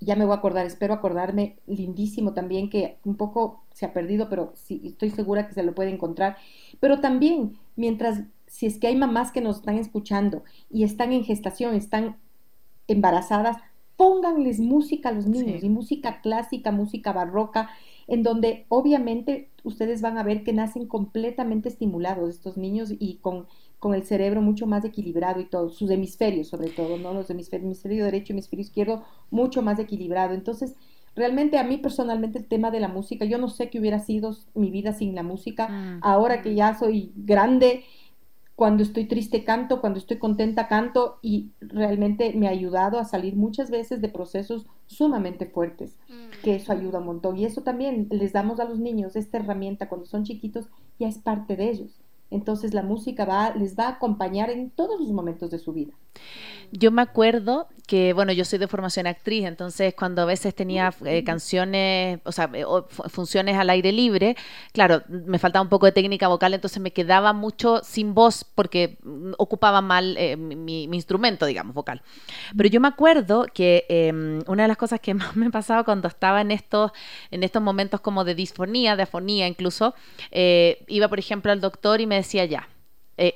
[0.00, 4.28] ya me voy a acordar, espero acordarme, lindísimo también, que un poco se ha perdido,
[4.28, 6.36] pero sí, estoy segura que se lo puede encontrar.
[6.80, 11.24] Pero también, mientras, si es que hay mamás que nos están escuchando y están en
[11.24, 12.16] gestación, están
[12.92, 13.56] embarazadas,
[13.96, 17.70] pónganles música a los niños y música clásica, música barroca,
[18.08, 23.46] en donde obviamente ustedes van a ver que nacen completamente estimulados estos niños y con,
[23.78, 27.14] con el cerebro mucho más equilibrado y todo, sus hemisferios sobre todo, ¿no?
[27.14, 30.34] Los hemisferios, hemisferio derecho, hemisferio izquierdo, mucho más equilibrado.
[30.34, 30.74] Entonces,
[31.14, 34.36] realmente a mí personalmente el tema de la música, yo no sé qué hubiera sido
[34.54, 36.00] mi vida sin la música, mm.
[36.02, 37.84] ahora que ya soy grande
[38.62, 43.34] cuando estoy triste canto, cuando estoy contenta canto y realmente me ha ayudado a salir
[43.34, 45.96] muchas veces de procesos sumamente fuertes,
[46.44, 47.36] que eso ayuda un montón.
[47.36, 50.68] Y eso también les damos a los niños esta herramienta cuando son chiquitos,
[51.00, 52.00] ya es parte de ellos.
[52.30, 55.94] Entonces la música va, les va a acompañar en todos los momentos de su vida.
[56.72, 60.94] Yo me acuerdo que, bueno, yo soy de formación actriz, entonces cuando a veces tenía
[61.04, 64.34] eh, canciones, o sea, eh, funciones al aire libre,
[64.72, 68.96] claro, me faltaba un poco de técnica vocal, entonces me quedaba mucho sin voz porque
[69.36, 72.00] ocupaba mal eh, mi, instrumento, digamos, vocal.
[72.56, 76.08] Pero yo me acuerdo que em, una de las cosas que más me pasaba cuando
[76.08, 76.92] estaba en estos,
[77.30, 79.94] en estos momentos como de disfonía, de afonía incluso,
[80.30, 82.68] iba, por ejemplo, al doctor y me decía ya,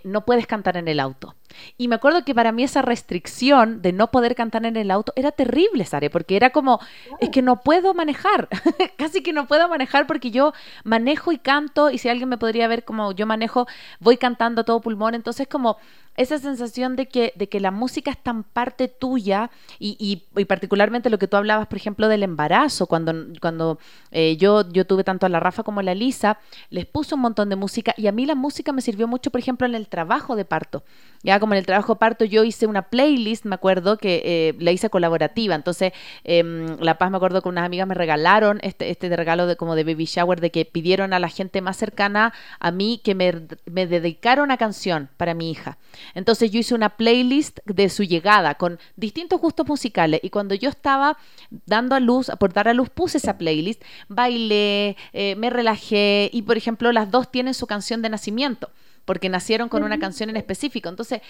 [0.04, 1.34] no puedes cantar en el auto.
[1.79, 5.12] Y me acuerdo que para mí esa restricción de no poder cantar en el auto
[5.16, 6.81] era terrible, Sare, porque era como,
[7.21, 8.49] es que no puedo manejar,
[8.97, 10.53] casi que no puedo manejar porque yo
[10.85, 13.66] manejo y canto y si alguien me podría ver como yo manejo,
[14.01, 15.77] voy cantando todo pulmón, entonces como
[16.16, 21.11] esa sensación de que, de que la música es tan parte tuya y, y, particularmente
[21.11, 23.79] lo que tú hablabas, por ejemplo, del embarazo, cuando, cuando
[24.11, 26.38] eh, yo, yo tuve tanto a la Rafa como a la Lisa,
[26.71, 29.40] les puse un montón de música y a mí la música me sirvió mucho, por
[29.40, 30.85] ejemplo, en el trabajo de parto.
[31.26, 34.54] Ya como en el trabajo de parto yo hice una playlist, me acuerdo, que eh,
[34.60, 38.90] la hice colaborativa, entonces em, La Paz me acuerdo que unas amigas me regalaron este,
[38.90, 42.32] este regalo de como de baby shower, de que pidieron a la gente más cercana
[42.60, 43.32] a mí que me,
[43.64, 45.78] me dedicara una canción para mi hija.
[46.14, 50.68] Entonces yo hice una playlist de su llegada con distintos gustos musicales y cuando yo
[50.68, 51.18] estaba
[51.66, 56.42] dando a luz, por dar a luz, puse esa playlist, bailé, eh, me relajé y
[56.42, 58.70] por ejemplo las dos tienen su canción de nacimiento.
[59.07, 60.90] Porque nacieron con una canción en específico.
[60.90, 61.23] Entonces,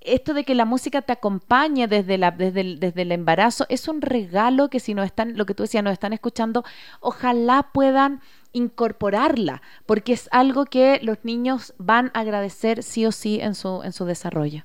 [0.00, 3.88] esto de que la música te acompañe desde, la, desde, el, desde el embarazo es
[3.88, 6.64] un regalo que si no están, lo que tú decías, nos están escuchando,
[7.00, 13.40] ojalá puedan incorporarla, porque es algo que los niños van a agradecer sí o sí
[13.40, 14.64] en su, en su desarrollo.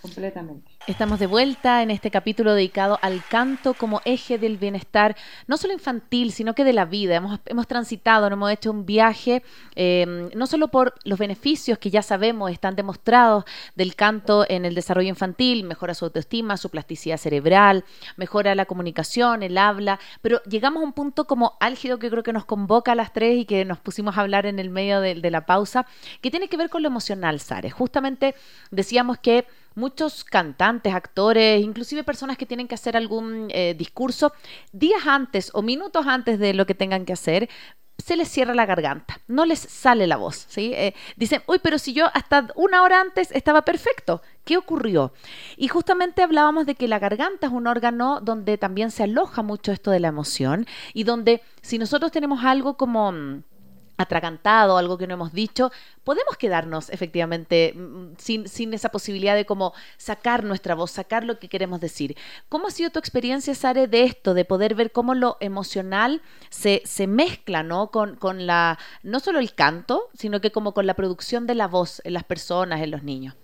[0.00, 0.75] Completamente.
[0.86, 5.16] Estamos de vuelta en este capítulo dedicado al canto como eje del bienestar,
[5.48, 7.16] no solo infantil, sino que de la vida.
[7.16, 9.42] Hemos, hemos transitado, hemos hecho un viaje,
[9.74, 13.44] em, no solo por los beneficios que ya sabemos están demostrados
[13.74, 17.84] del canto en el desarrollo infantil, mejora su autoestima, su plasticidad cerebral,
[18.16, 22.32] mejora la comunicación, el habla, pero llegamos a un punto como álgido que creo que
[22.32, 25.16] nos convoca a las tres y que nos pusimos a hablar en el medio de,
[25.16, 25.84] de la pausa,
[26.20, 27.72] que tiene que ver con lo emocional, Sare.
[27.72, 28.36] Justamente
[28.70, 29.46] decíamos que
[29.76, 34.32] muchos cantantes, actores, inclusive personas que tienen que hacer algún eh, discurso,
[34.72, 37.48] días antes o minutos antes de lo que tengan que hacer,
[37.98, 40.72] se les cierra la garganta, no les sale la voz, ¿sí?
[40.74, 45.12] Eh, dicen, uy, pero si yo hasta una hora antes estaba perfecto, ¿qué ocurrió?
[45.56, 49.72] Y justamente hablábamos de que la garganta es un órgano donde también se aloja mucho
[49.72, 53.12] esto de la emoción y donde si nosotros tenemos algo como
[53.96, 55.70] atragantado, algo que no hemos dicho,
[56.04, 61.24] podemos quedarnos efectivamente mm, mm, sin, sin, esa posibilidad de como sacar nuestra voz, sacar
[61.24, 62.16] lo que queremos decir.
[62.48, 66.82] ¿Cómo ha sido tu experiencia, Sare, de esto, de poder ver cómo lo emocional se,
[66.84, 67.90] se mezcla, ¿no?
[67.90, 71.68] Con, con la, no solo el canto, sino que como con la producción de la
[71.68, 73.34] voz en las personas, en los niños.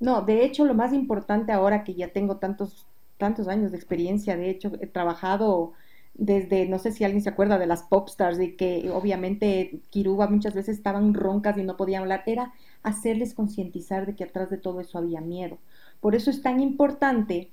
[0.00, 2.86] No, de hecho, lo más importante ahora que ya tengo tantos,
[3.16, 5.72] tantos años de experiencia, de hecho, he trabajado
[6.18, 10.28] desde, no sé si alguien se acuerda de las pop stars, de que obviamente Kiruba
[10.28, 12.52] muchas veces estaban roncas y no podían hablar, era
[12.82, 15.58] hacerles concientizar de que atrás de todo eso había miedo.
[16.00, 17.52] Por eso es tan importante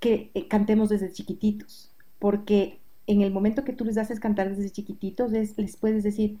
[0.00, 4.70] que eh, cantemos desde chiquititos, porque en el momento que tú les haces cantar desde
[4.70, 6.40] chiquititos, les puedes decir,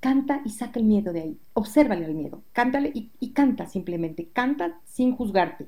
[0.00, 4.28] canta y saca el miedo de ahí, obsérvale al miedo, cántale y, y canta simplemente,
[4.32, 5.66] canta sin juzgarte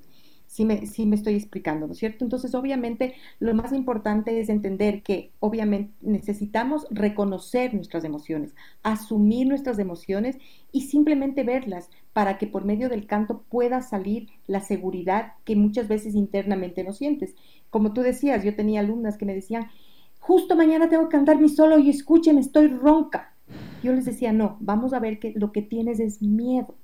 [0.59, 2.25] me, me estoy explicando, ¿no es cierto?
[2.25, 9.79] Entonces, obviamente, lo más importante es entender que, obviamente, necesitamos reconocer nuestras emociones, asumir nuestras
[9.79, 10.39] emociones
[10.73, 15.87] y simplemente verlas para que por medio del canto pueda salir la seguridad que muchas
[15.87, 17.37] veces internamente no sientes.
[17.71, 19.69] Como tú decías, yo tenía alumnas que me decían,
[20.19, 23.35] justo mañana tengo que cantar mi solo y escúcheme, estoy ronca.
[23.85, 26.75] Yo les decía, no, vamos a ver que lo que tienes es miedo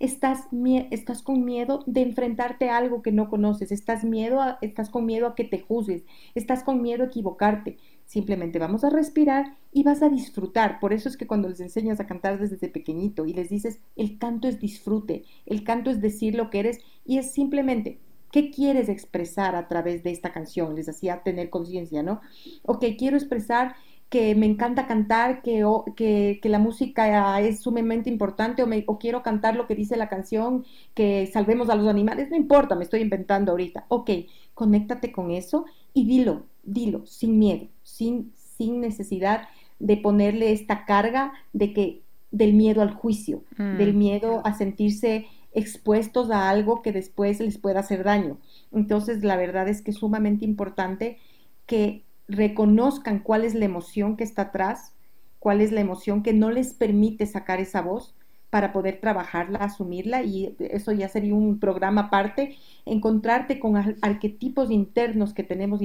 [0.00, 0.48] estás,
[0.90, 5.26] estás con miedo de enfrentarte a algo que no conoces, estás, miedo estás con miedo
[5.26, 6.02] a que te juzgues,
[6.34, 7.78] estás con miedo a equivocarte.
[8.06, 10.80] Simplemente vamos a respirar y vas a disfrutar.
[10.80, 14.18] Por eso es que cuando les enseñas a cantar desde pequeñito y les dices, el
[14.18, 18.00] canto es disfrute, el canto es decir lo que eres y es simplemente,
[18.32, 20.74] ¿qué quieres expresar a través de esta canción?
[20.74, 22.20] Les hacía tener conciencia, ¿no?
[22.64, 23.76] Ok, quiero expresar
[24.10, 25.64] que me encanta cantar, que,
[25.96, 30.08] que, la música es sumamente importante o, me, o quiero cantar lo que dice la
[30.08, 33.86] canción, que salvemos a los animales, no importa, me estoy inventando ahorita.
[33.88, 34.10] Ok,
[34.52, 39.48] conéctate con eso y dilo, dilo, sin miedo, sin, sin necesidad
[39.78, 42.02] de ponerle esta carga de que
[42.32, 43.76] del miedo al juicio, mm.
[43.76, 48.38] del miedo a sentirse expuestos a algo que después les pueda hacer daño.
[48.72, 51.18] Entonces, la verdad es que es sumamente importante
[51.66, 54.94] que reconozcan cuál es la emoción que está atrás,
[55.38, 58.14] cuál es la emoción que no les permite sacar esa voz
[58.50, 65.32] para poder trabajarla, asumirla y eso ya sería un programa aparte, encontrarte con arquetipos internos
[65.32, 65.80] que tenemos,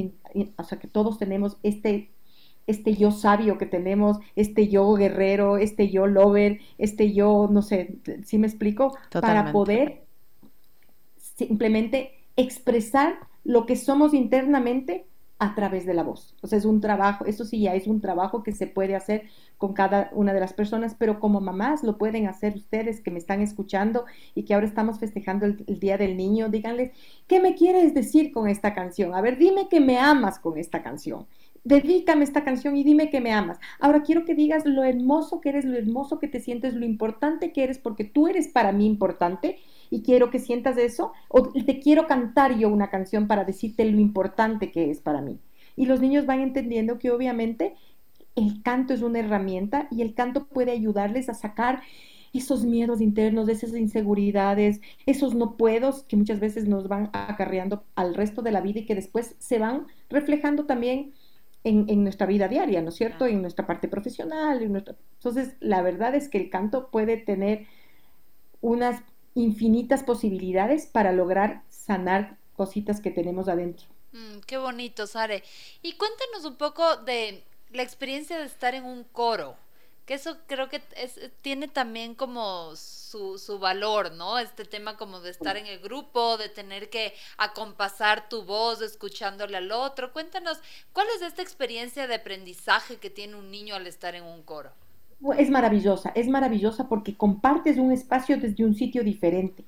[0.57, 2.09] o sea, que todos tenemos este,
[2.65, 7.97] este yo sabio que tenemos, este yo guerrero, este yo lover, este yo, no sé,
[8.23, 8.97] si me explico?
[9.11, 10.01] Para poder
[11.17, 15.05] simplemente expresar lo que somos internamente
[15.37, 16.35] a través de la voz.
[16.41, 19.23] O sea, es un trabajo, eso sí ya es un trabajo que se puede hacer
[19.57, 23.19] con cada una de las personas, pero como mamás lo pueden hacer ustedes que me
[23.19, 26.91] están escuchando y que ahora estamos festejando el, Día del Niño, díganles,
[27.27, 29.13] ¿qué me quieres decir con esta canción?
[29.13, 31.27] A ver, dime que me amas con esta canción.
[31.65, 33.59] Dedícame esta canción y dime que me amas.
[33.79, 37.51] Ahora quiero que digas lo hermoso que eres, lo hermoso que te sientes, lo importante
[37.51, 39.57] que eres, porque tú eres para mí importante
[39.89, 43.99] y quiero que sientas eso, o te quiero cantar yo una canción para decirte lo
[43.99, 45.39] importante que es para mí.
[45.75, 47.75] Y los niños van entendiendo que obviamente
[48.35, 51.81] el canto es una herramienta y el canto puede ayudarles a sacar
[52.33, 58.13] esos miedos internos, esas inseguridades, esos no puedos que muchas veces nos van acarreando al
[58.13, 61.13] resto de la vida y que después se van reflejando también
[61.63, 63.25] en, en nuestra vida diaria, ¿no es cierto?
[63.25, 64.61] En nuestra parte profesional.
[64.61, 64.95] En nuestra...
[65.15, 67.65] Entonces, la verdad es que el canto puede tener
[68.61, 69.01] unas
[69.35, 73.85] infinitas posibilidades para lograr sanar cositas que tenemos adentro.
[74.13, 75.43] Mm, qué bonito, Sare.
[75.81, 79.57] Y cuéntanos un poco de la experiencia de estar en un coro.
[80.05, 84.37] que eso creo que es, tiene también como su, su, valor, ¿no?
[84.37, 89.57] Este tema como de estar en el grupo, de tener que acompasar tu voz escuchándole
[89.57, 90.13] al otro.
[90.13, 90.59] Cuéntanos,
[90.93, 94.71] ¿cuál es esta experiencia de aprendizaje que tiene un niño al estar en un coro?
[95.37, 99.63] Es maravillosa, es maravillosa porque compartes un espacio desde un sitio diferente.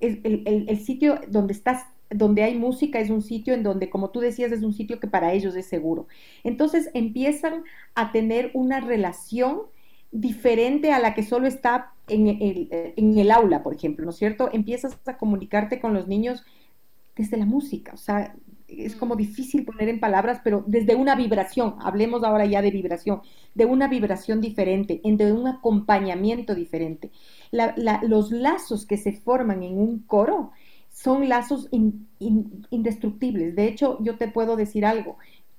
[0.00, 4.50] El sitio donde estás donde hay música es un sitio en donde, como tú decías,
[4.50, 6.08] es un sitio que para ellos es seguro.
[6.42, 7.62] Entonces empiezan
[7.94, 9.62] a tener una relación
[10.10, 14.16] diferente a la que solo está en el, en el aula, por ejemplo, ¿no es
[14.16, 14.50] cierto?
[14.52, 16.44] Empiezas a comunicarte con los niños
[17.14, 18.34] desde la música, o sea,
[18.78, 19.18] es como mm.
[19.18, 23.22] difícil poner en palabras, pero desde una vibración, hablemos ahora ya de vibración,
[23.54, 27.10] de una vibración diferente, de un acompañamiento diferente.
[27.50, 30.52] los lazos que se forman en un coro
[30.90, 33.54] son lazos indestructibles.
[33.54, 35.16] De hecho, yo te puedo decir algo.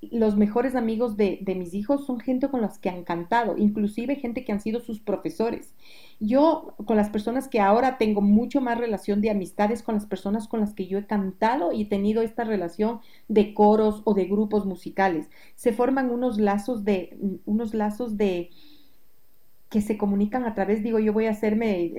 [0.10, 4.16] Los mejores amigos de, de, mis hijos son gente con las que han cantado, inclusive
[4.16, 5.76] gente que han sido sus profesores.
[6.20, 10.48] Yo con las personas que ahora tengo mucho más relación de amistades con las personas
[10.48, 14.26] con las que yo he cantado y he tenido esta relación de coros o de
[14.26, 15.30] grupos musicales.
[15.56, 18.50] Se forman unos lazos de unos lazos de
[19.72, 21.94] que se comunican a través, digo, yo voy a hacerme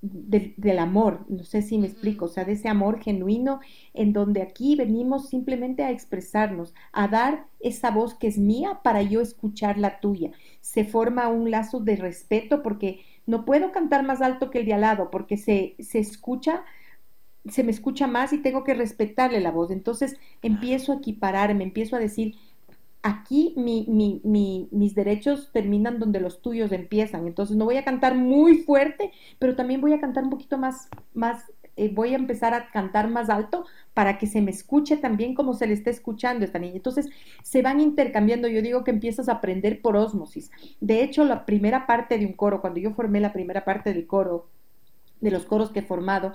[0.00, 3.58] del amor, no sé si me explico, o sea, de ese amor genuino
[3.92, 9.02] en donde aquí venimos simplemente a expresarnos, a dar esa voz que es mía para
[9.02, 10.30] yo escuchar la tuya.
[10.60, 14.74] Se forma un lazo de respeto porque no puedo cantar más alto que el de
[14.74, 16.62] al lado porque se, se escucha
[17.48, 19.72] se me escucha más y tengo que respetarle la voz.
[19.72, 22.36] Entonces empiezo a equipararme, empiezo a decir,
[23.02, 27.26] aquí mi, mi, mi, mis derechos terminan donde los tuyos empiezan.
[27.26, 30.88] Entonces no voy a cantar muy fuerte, pero también voy a cantar un poquito más,
[31.12, 35.34] más eh, voy a empezar a cantar más alto para que se me escuche también
[35.34, 36.76] como se le está escuchando a esta niña.
[36.76, 37.08] Entonces
[37.42, 38.48] se van intercambiando.
[38.48, 40.50] Yo digo que empiezas a aprender por ósmosis.
[40.80, 44.06] De hecho, la primera parte de un coro, cuando yo formé la primera parte del
[44.06, 44.48] coro,
[45.20, 46.34] de los coros que he formado,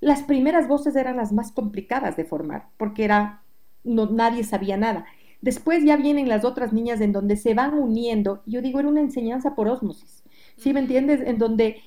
[0.00, 3.42] las primeras voces eran las más complicadas de formar, porque era
[3.84, 5.06] no, nadie sabía nada.
[5.40, 8.42] Después ya vienen las otras niñas en donde se van uniendo.
[8.46, 10.24] Yo digo, era una enseñanza por ósmosis.
[10.56, 11.20] ¿Sí me entiendes?
[11.20, 11.80] En donde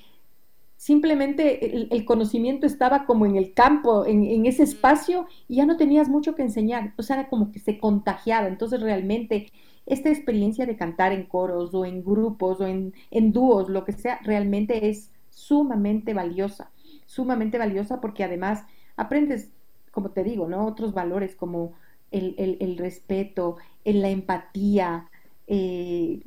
[0.76, 6.08] simplemente el, conocimiento estaba como en el campo, en, ese espacio, y ya no tenías
[6.08, 6.94] mucho que enseñar.
[6.96, 8.48] O sea, era como que se contagiaba.
[8.48, 9.52] Entonces, realmente,
[9.86, 13.92] esta experiencia de cantar en coros o en grupos o en, en dúos, lo que
[13.92, 16.70] sea, realmente es sumamente valiosa.
[17.06, 18.64] Sumamente valiosa porque además
[18.96, 19.52] aprendes,
[19.90, 20.66] como te digo, ¿no?
[20.66, 21.74] Otros valores como
[22.12, 25.08] el, respeto, la empatía,
[25.46, 26.20] eh,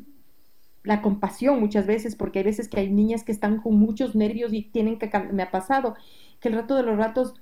[0.83, 4.53] la compasión muchas veces, porque hay veces que hay niñas que están con muchos nervios
[4.53, 5.95] y tienen que, me ha pasado,
[6.39, 7.35] que el rato de los ratos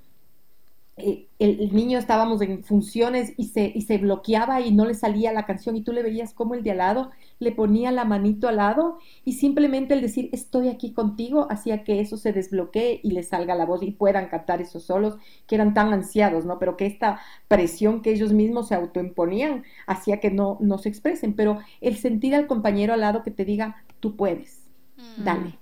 [0.95, 5.33] eh, el, niño estábamos en funciones y se, y se bloqueaba y no le salía
[5.33, 8.47] la canción y tú le veías como el de al lado le ponía la manito
[8.47, 13.09] al lado y simplemente el decir estoy aquí contigo hacía que eso se desbloquee y
[13.09, 15.17] le salga la voz y puedan cantar esos solos
[15.47, 16.59] que eran tan ansiados, ¿no?
[16.59, 21.33] Pero que esta presión que ellos mismos se autoimponían hacía que no, no se expresen,
[21.33, 24.61] pero el sentir al compañero al lado que te diga tú puedes,
[24.97, 25.23] mm.
[25.23, 25.49] dale.
[25.49, 25.53] Mm.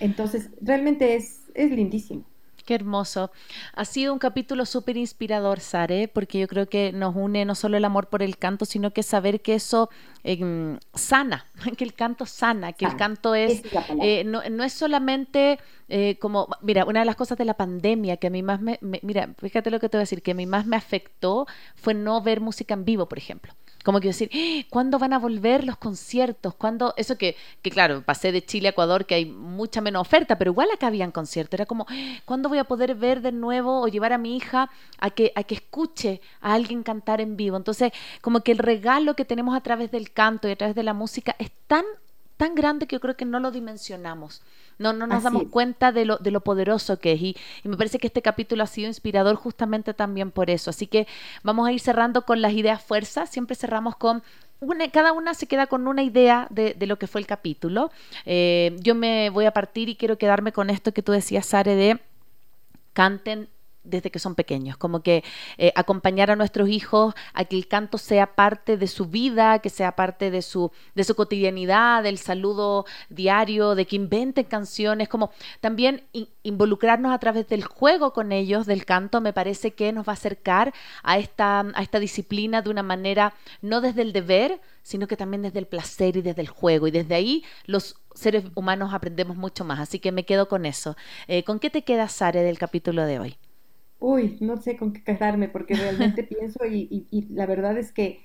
[0.00, 2.24] Entonces, realmente es, es lindísimo.
[2.66, 3.30] Qué hermoso.
[3.74, 7.76] Ha sido un capítulo súper inspirador, Sare, porque yo creo que nos une no solo
[7.76, 9.88] el amor por el canto, sino que saber que eso
[10.24, 11.46] em, sana,
[11.78, 13.62] que el canto sana, que el canto es,
[14.02, 18.26] eh, no, es solamente eh, como, mira, una de las cosas de la pandemia que
[18.26, 20.46] a mí más me, mira, fíjate lo que te voy a decir, que a mí
[20.46, 21.46] más me afectó
[21.76, 23.52] fue no ver música en vivo, por ejemplo.
[23.86, 24.66] Como que decir, ¡Ah!
[24.68, 26.56] ¿cuándo van a volver los conciertos?
[26.56, 26.92] ¿Cuándo?
[26.96, 30.50] Eso que, que, claro, pasé de Chile a Ecuador, que hay mucha menos oferta, pero
[30.50, 31.54] igual acá habían conciertos.
[31.54, 31.94] Era como, ¡Ah!
[32.24, 35.44] ¿cuándo voy a poder ver de nuevo o llevar a mi hija a que, a
[35.44, 37.56] que escuche a alguien cantar en vivo?
[37.56, 40.82] Entonces, como que el regalo que tenemos a través del canto y a través de
[40.82, 41.84] la música es tan
[42.36, 44.42] tan grande que yo creo que no lo dimensionamos.
[44.78, 47.22] No, no nos damos cuenta de lo, de lo poderoso que es.
[47.22, 50.70] Y, me parece que este capítulo ha sido inspirador justamente también por eso.
[50.70, 51.06] Así que
[51.42, 53.26] vamos a ir cerrando con las ideas fuerza.
[53.26, 54.22] Siempre cerramos con
[54.60, 57.90] una, cada una se queda con una idea de, de lo que fue el capítulo.
[58.24, 61.74] Eh, yo me voy a partir y quiero quedarme con esto que tú decías, Sare,
[61.74, 62.00] de
[62.92, 63.48] canten
[63.86, 65.24] desde que son pequeños, como que
[65.58, 69.70] eh, acompañar a nuestros hijos a que el canto sea parte de su vida, que
[69.70, 75.30] sea parte de su, de su cotidianidad, del saludo diario, de que inventen canciones, como
[75.60, 76.04] también
[76.42, 80.14] involucrarnos a través del juego con ellos, del canto, me parece que nos va a
[80.14, 80.72] acercar
[81.02, 85.42] a esta, a esta disciplina de una manera, no desde el deber, sino que también
[85.42, 86.86] desde el placer y desde el juego.
[86.86, 89.80] Y desde ahí los seres humanos aprendemos mucho más.
[89.80, 90.96] Así que me quedo con eso.
[91.26, 93.38] Eh, ¿Con qué te quedas, Sare, del capítulo de hoy?
[93.98, 98.20] Uy, no sé con qué quedarme porque realmente pienso y, la verdad es que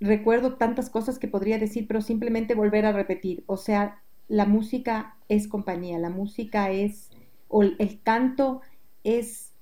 [0.00, 3.44] recuerdo tantas cosas que podría decir, pero simplemente volver a repetir.
[3.46, 7.10] O sea, la música es compañía, la música es,
[7.48, 8.62] o el canto
[9.02, 9.52] es,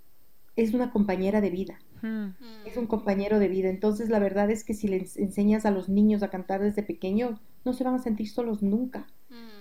[0.57, 1.79] es una compañera de vida.
[2.03, 2.31] Mm.
[2.67, 3.69] Es un compañero de vida.
[3.69, 7.41] Entonces, la verdad es que si les enseñas a los niños a cantar desde pequeños,
[7.65, 9.07] no se van a sentir solos nunca.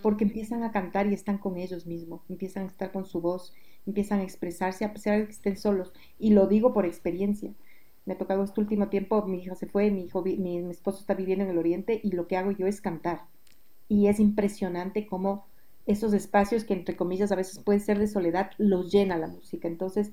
[0.02, 3.54] Porque empiezan a cantar y están con ellos mismos, empiezan a estar con su voz,
[3.86, 5.94] empiezan a expresarse a pesar de que estén solos.
[6.20, 7.54] Y lo digo por experiencia.
[8.06, 11.14] Me ha tocado este último tiempo, mi hija se fue, mi, hijo, mi, esposo está
[11.14, 13.26] viviendo en el oriente y lo que hago yo es cantar.
[13.88, 15.46] Y es impresionante cómo
[15.86, 19.68] esos espacios que entre comillas a veces pueden ser de soledad, los llena la música.
[19.68, 20.12] Entonces,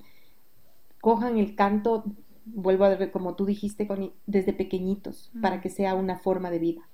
[1.01, 2.03] cojan el canto,
[2.45, 3.87] vuelvo a ver, como tú dijiste,
[4.27, 5.61] desde pequeñitos, para mm.
[5.61, 6.89] que sea una forma de vida.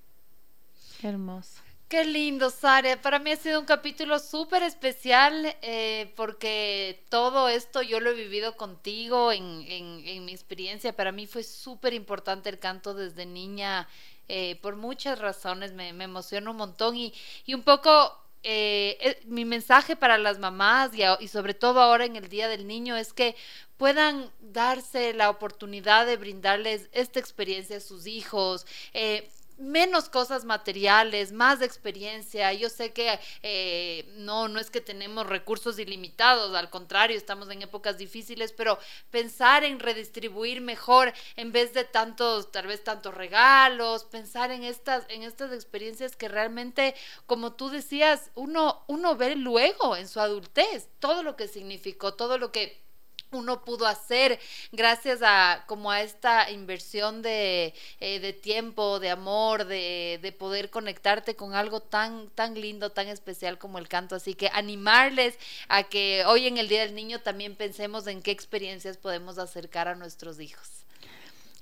[1.01, 1.64] Qué hermoso.
[1.87, 2.99] Qué lindo, Sara.
[2.99, 8.13] Para mí ha sido un capítulo súper especial eh, porque todo esto yo lo he
[8.15, 10.95] vivido contigo en, en, mi experiencia.
[10.95, 13.87] Para mí fue súper importante el canto desde niña
[14.27, 15.73] eh, por muchas razones.
[15.73, 17.13] Me, me emociona un montón y,
[17.45, 18.17] y un poco
[18.47, 22.95] eh, mi mensaje para las mamás y, sobre todo ahora en el Día del Niño
[22.95, 23.35] es que
[23.77, 28.67] puedan darse la oportunidad de brindarles esta experiencia a sus hijos.
[28.93, 29.27] Eh,
[29.57, 32.51] menos cosas materiales, más experiencia.
[32.53, 37.61] Yo sé que eh, no, no es que tenemos recursos ilimitados, al contrario, estamos en
[37.61, 38.77] épocas difíciles, pero
[39.09, 45.05] pensar en redistribuir mejor en vez de tantos, tal vez tantos regalos, pensar en estas,
[45.09, 46.95] en estas experiencias que realmente,
[47.25, 52.37] como tú decías, uno, uno ve luego en su adultez todo lo que significó, todo
[52.37, 52.84] lo que
[53.31, 54.39] uno pudo hacer
[54.71, 60.69] gracias a como a esta inversión de, eh, de tiempo, de amor, de, de, poder
[60.69, 64.15] conectarte con algo tan, tan lindo, tan especial como el canto.
[64.15, 68.31] Así que animarles a que hoy en el Día del Niño también pensemos en qué
[68.31, 70.84] experiencias podemos acercar a nuestros hijos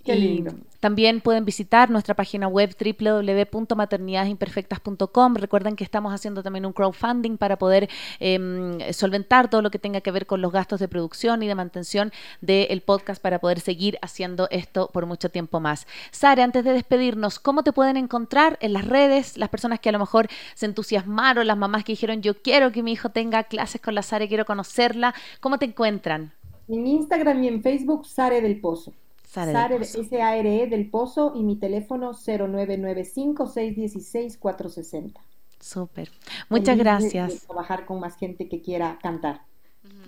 [0.05, 0.43] y
[0.81, 5.35] también pueden visitar nuestra página web www.maternidadesimperfectas.com.
[5.35, 7.89] Recuerden que estamos haciendo también un crowdfunding para poder
[8.19, 11.55] em, solventar todo lo que tenga que ver con los gastos de producción y de
[11.55, 15.87] mantención del podcast para poder seguir haciendo esto por mucho tiempo más.
[16.11, 19.37] Sara, antes de despedirnos, ¿cómo te pueden encontrar en las redes?
[19.37, 22.83] Las personas que a lo mejor se entusiasmaron, las mamás que dijeron yo quiero que
[22.83, 25.15] mi hijo tenga clases con la Sara, quiero conocerla.
[25.39, 26.33] ¿Cómo te encuentran?
[26.67, 28.93] En Instagram y en Facebook, Sare del Pozo.
[29.33, 35.13] Sare, S-A-R-E del Pozo y mi teléfono 0995-616-460.
[35.59, 36.11] Súper.
[36.49, 37.47] Muchas gracias.
[37.47, 39.41] trabajar con más gente que quiera cantar.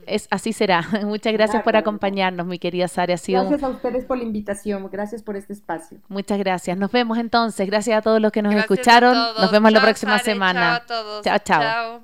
[0.06, 0.82] Es, así será.
[1.06, 3.16] Muchas gracias por acompañarnos, mi querida Sara.
[3.16, 4.88] gracias a ustedes por la invitación.
[4.92, 5.98] Gracias por este espacio.
[6.08, 6.78] Muchas gracias.
[6.78, 7.66] Nos vemos entonces.
[7.66, 9.18] Gracias a todos los que nos escucharon.
[9.40, 10.84] Nos vemos la próxima semana.
[10.88, 11.24] Chao a todos.
[11.24, 11.40] chao.
[11.44, 12.04] chao.